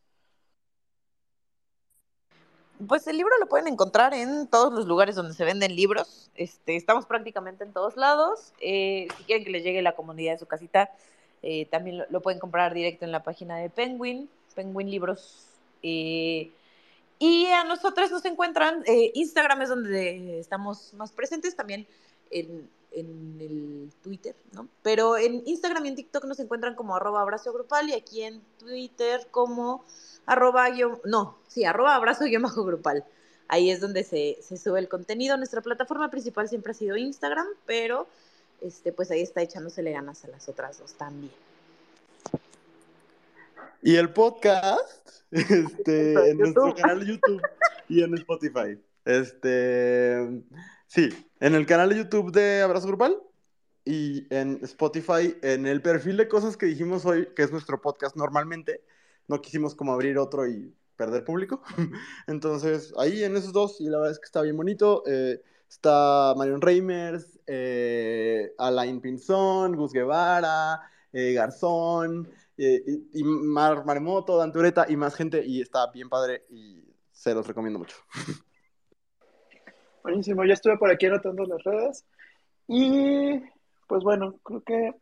[2.87, 6.31] Pues el libro lo pueden encontrar en todos los lugares donde se venden libros.
[6.35, 8.53] Este, estamos prácticamente en todos lados.
[8.61, 10.89] Eh, si quieren que les llegue la comunidad de su casita,
[11.41, 15.45] eh, también lo, pueden comprar directo en la página de Penguin, Penguin Libros.
[15.83, 16.51] Eh,
[17.17, 21.85] y a nosotros nos encuentran, eh, Instagram es donde estamos más presentes, también
[22.31, 24.67] en, en, el Twitter, ¿no?
[24.83, 28.41] Pero en Instagram y en TikTok nos encuentran como arroba abrazo grupal y aquí en
[28.57, 29.83] Twitter como
[30.25, 30.67] arroba,
[31.05, 33.03] no, sí, arroba abrazo guion bajo grupal.
[33.47, 35.35] Ahí es donde se, se, sube el contenido.
[35.35, 38.07] Nuestra plataforma principal siempre ha sido Instagram, pero
[38.61, 41.31] este, pues ahí está echándosele ganas a las otras dos también.
[43.81, 47.41] Y el podcast, este, en nuestro canal de YouTube
[47.87, 48.77] y en Spotify.
[49.05, 50.43] Este,
[50.87, 53.17] sí, en el canal de YouTube de Abrazo Grupal
[53.85, 58.15] y en Spotify, en el perfil de cosas que dijimos hoy, que es nuestro podcast
[58.15, 58.83] normalmente,
[59.27, 61.63] no quisimos como abrir otro y perder público.
[62.27, 65.03] Entonces, ahí en esos dos, y la verdad es que está bien bonito.
[65.07, 70.81] Eh, está Marion Reimers, eh, Alain Pinzón, Gus Guevara,
[71.13, 77.33] eh, Garzón, eh, y, Mar Dantureta y más gente, y está bien padre y se
[77.33, 77.95] los recomiendo mucho.
[80.03, 82.05] Buenísimo, ya estuve por aquí anotando las redes.
[82.67, 83.39] Y
[83.87, 84.93] pues bueno, creo que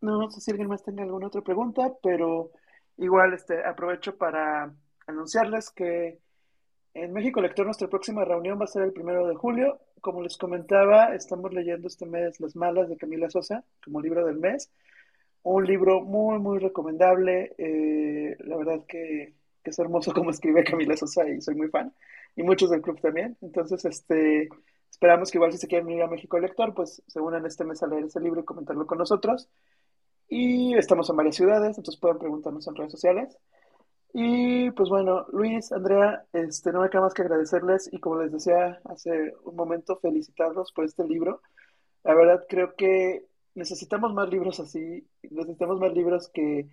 [0.00, 2.50] no sé si alguien más tenga alguna otra pregunta, pero
[2.96, 4.74] igual este, aprovecho para
[5.06, 6.20] anunciarles que
[6.96, 9.80] en México Lector nuestra próxima reunión va a ser el primero de julio.
[10.00, 14.38] Como les comentaba, estamos leyendo este mes Las Malas de Camila Sosa como libro del
[14.38, 14.70] mes.
[15.42, 17.54] Un libro muy, muy recomendable.
[17.58, 21.92] Eh, la verdad que, es hermoso como escribe Camila Sosa y soy muy fan.
[22.34, 23.36] Y muchos del club también.
[23.42, 24.48] Entonces, este,
[24.90, 27.82] esperamos que igual si se quieren ir a México Lector, pues se unan este mes
[27.82, 29.50] a leer ese libro y comentarlo con nosotros.
[30.28, 33.36] Y estamos en varias ciudades, entonces pueden preguntarnos en redes sociales.
[34.18, 38.32] Y pues bueno, Luis, Andrea, este, no me queda más que agradecerles y como les
[38.32, 41.42] decía hace un momento, felicitarlos por este libro.
[42.02, 46.66] La verdad creo que necesitamos más libros así, necesitamos más libros que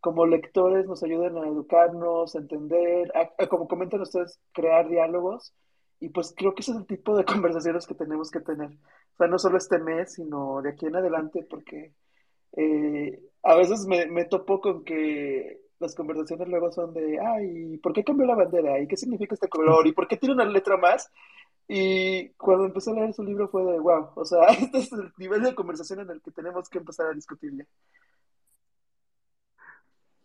[0.00, 3.10] como lectores nos ayuden a educarnos, a entender,
[3.48, 5.54] como comentan ustedes, crear diálogos.
[6.00, 8.72] Y pues creo que ese es el tipo de conversaciones que tenemos que tener.
[8.72, 11.94] O sea, no solo este mes, sino de aquí en adelante, porque
[12.58, 18.04] eh, a veces me topo con que las conversaciones luego son de, ay, ¿por qué
[18.04, 18.78] cambió la bandera?
[18.80, 19.86] ¿Y qué significa este color?
[19.86, 21.10] ¿Y por qué tiene una letra más?
[21.66, 25.12] Y cuando empecé a leer su libro fue de, wow, o sea, este es el
[25.16, 27.64] nivel de conversación en el que tenemos que empezar a discutir ya.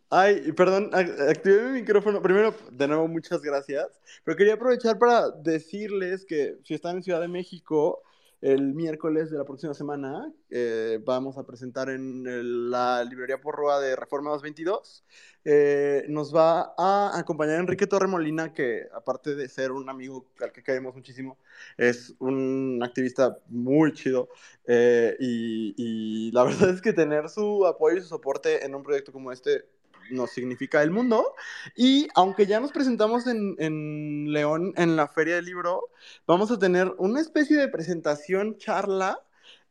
[0.08, 2.22] Ay, perdón, activé mi micrófono.
[2.22, 3.88] Primero, de nuevo, muchas gracias.
[4.24, 8.02] Pero quería aprovechar para decirles que si están en Ciudad de México,
[8.40, 13.96] el miércoles de la próxima semana eh, vamos a presentar en la librería Porroa de
[13.96, 15.04] Reforma 222.
[15.44, 20.62] Eh, nos va a acompañar Enrique Torremolina, que aparte de ser un amigo al que
[20.62, 21.38] queremos muchísimo,
[21.76, 24.28] es un activista muy chido.
[24.66, 29.12] Eh, y la verdad es que tener su apoyo y su soporte en un proyecto
[29.12, 29.64] como este
[30.10, 31.34] nos significa el mundo.
[31.74, 35.90] Y aunque ya nos presentamos en, en, León en la Feria del Libro,
[36.26, 39.20] vamos a tener una especie de presentación, charla,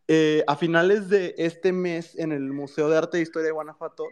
[0.07, 4.05] eh, a finales de este mes en el Museo de Arte e Historia de Guanajuato.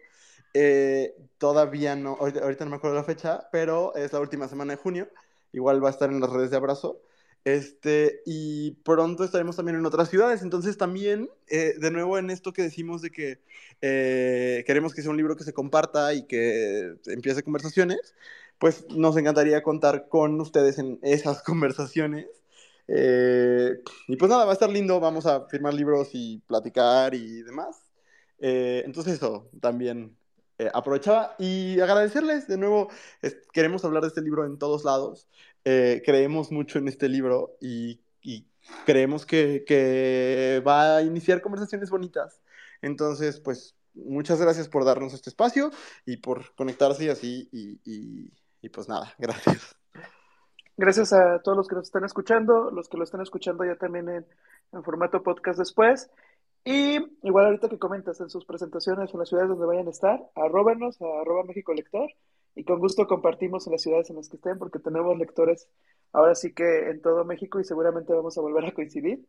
[0.53, 4.74] Eh, todavía no, ahorita, ahorita no me acuerdo la fecha, pero es la última semana
[4.74, 5.09] de junio.
[5.51, 7.01] Igual va a estar en las redes de Abrazo.
[7.46, 10.41] Este, y pronto estaremos también en otras ciudades.
[10.41, 13.39] Entonces, también, eh, de nuevo, en esto que decimos de que
[13.82, 18.16] eh, queremos que sea un libro que se comparta y que empiece conversaciones,
[18.60, 22.28] pues nos encantaría contar con ustedes en esas conversaciones.
[22.88, 23.72] Eh,
[24.08, 25.00] y pues nada, va a estar lindo.
[25.00, 27.82] Vamos a firmar libros y platicar y demás.
[28.39, 30.18] Entonces, eso también
[30.60, 32.89] eh, aprovechaba y agradecerles de nuevo.
[33.54, 35.28] queremos hablar de este libro en todos lados.
[35.66, 38.45] Eh, creemos mucho en este libro y, y
[38.86, 42.41] creemos que, que va a iniciar conversaciones bonitas.
[42.82, 45.72] Entonces, pues, muchas gracias por darnos este espacio
[46.05, 47.49] y por conectarse y así.
[47.51, 49.76] Y, y- y pues nada, gracias.
[50.78, 54.09] Gracias a todos los que nos están escuchando, los que lo están escuchando ya también
[54.09, 54.26] en,
[54.72, 56.09] en formato podcast después.
[56.66, 56.97] Y
[57.28, 60.99] igual ahorita que comentas en sus presentaciones en las ciudades donde vayan a estar, arróbanos
[61.01, 62.09] a arroba México Lector
[62.56, 65.68] y con gusto compartimos en las ciudades en las que estén porque tenemos lectores
[66.12, 69.28] ahora sí que en todo México y seguramente vamos a volver a coincidir.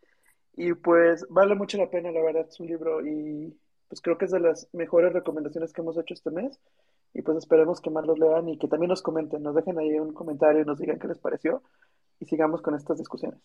[0.57, 3.59] Y pues vale mucho la pena, la verdad, es un libro y
[3.89, 6.61] pues creo que es de las mejores recomendaciones que hemos hecho este mes.
[7.13, 9.99] Y pues esperemos que más los lean y que también nos comenten, nos dejen ahí
[9.99, 11.63] un comentario y nos digan qué les pareció
[12.21, 13.41] y sigamos con estas discusiones.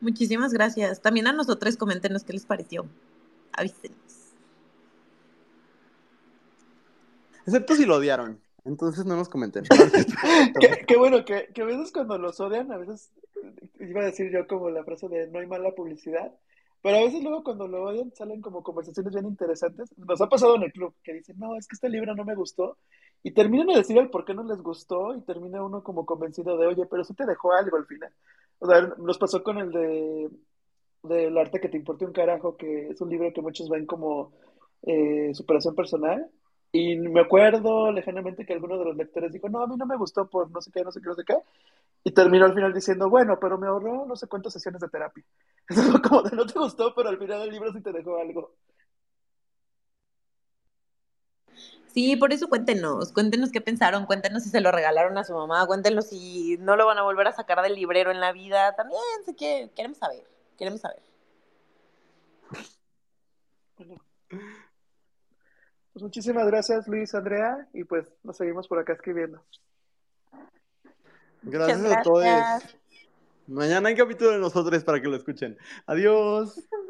[0.00, 1.00] Muchísimas gracias.
[1.00, 2.86] También a nosotros coméntenos qué les pareció.
[3.52, 4.03] Avísenos.
[7.46, 8.40] Excepto si lo odiaron.
[8.64, 9.64] Entonces no nos comenten.
[10.60, 13.12] Qué, qué bueno que, que a veces cuando los odian, a veces
[13.78, 16.32] iba a decir yo como la frase de no hay mala publicidad,
[16.80, 19.90] pero a veces luego cuando lo odian salen como conversaciones bien interesantes.
[19.98, 22.34] Nos ha pasado en el club que dicen, no, es que este libro no me
[22.34, 22.78] gustó,
[23.22, 26.56] y terminan de decir el por qué no les gustó, y termina uno como convencido
[26.56, 28.12] de, oye, pero sí te dejó algo al final.
[28.58, 30.30] O sea, nos pasó con el de
[31.04, 34.32] del arte que te importe un carajo, que es un libro que muchos ven como
[34.82, 36.30] eh, superación personal.
[36.76, 39.96] Y me acuerdo lejanamente que alguno de los lectores dijo, no, a mí no me
[39.96, 41.36] gustó por no sé qué, no sé qué, no sé qué.
[42.02, 45.24] Y terminó al final diciendo, bueno, pero me ahorró no sé cuántas sesiones de terapia.
[45.68, 48.18] Eso fue como de no te gustó, pero al final del libro sí te dejó
[48.18, 48.56] algo.
[51.86, 55.64] Sí, por eso cuéntenos, cuéntenos qué pensaron, cuéntenos si se lo regalaron a su mamá,
[55.66, 58.74] cuéntenos si no lo van a volver a sacar del librero en la vida.
[58.74, 60.24] También sé que queremos saber,
[60.58, 61.02] queremos saber.
[63.78, 64.13] Bueno.
[65.94, 69.40] Pues muchísimas gracias, Luis, Andrea, y pues nos seguimos por acá escribiendo.
[71.42, 72.24] Gracias Muchas a todos.
[72.24, 72.76] gracias.
[73.46, 75.56] Mañana hay capítulo de nosotros para que lo escuchen.
[75.86, 76.60] Adiós.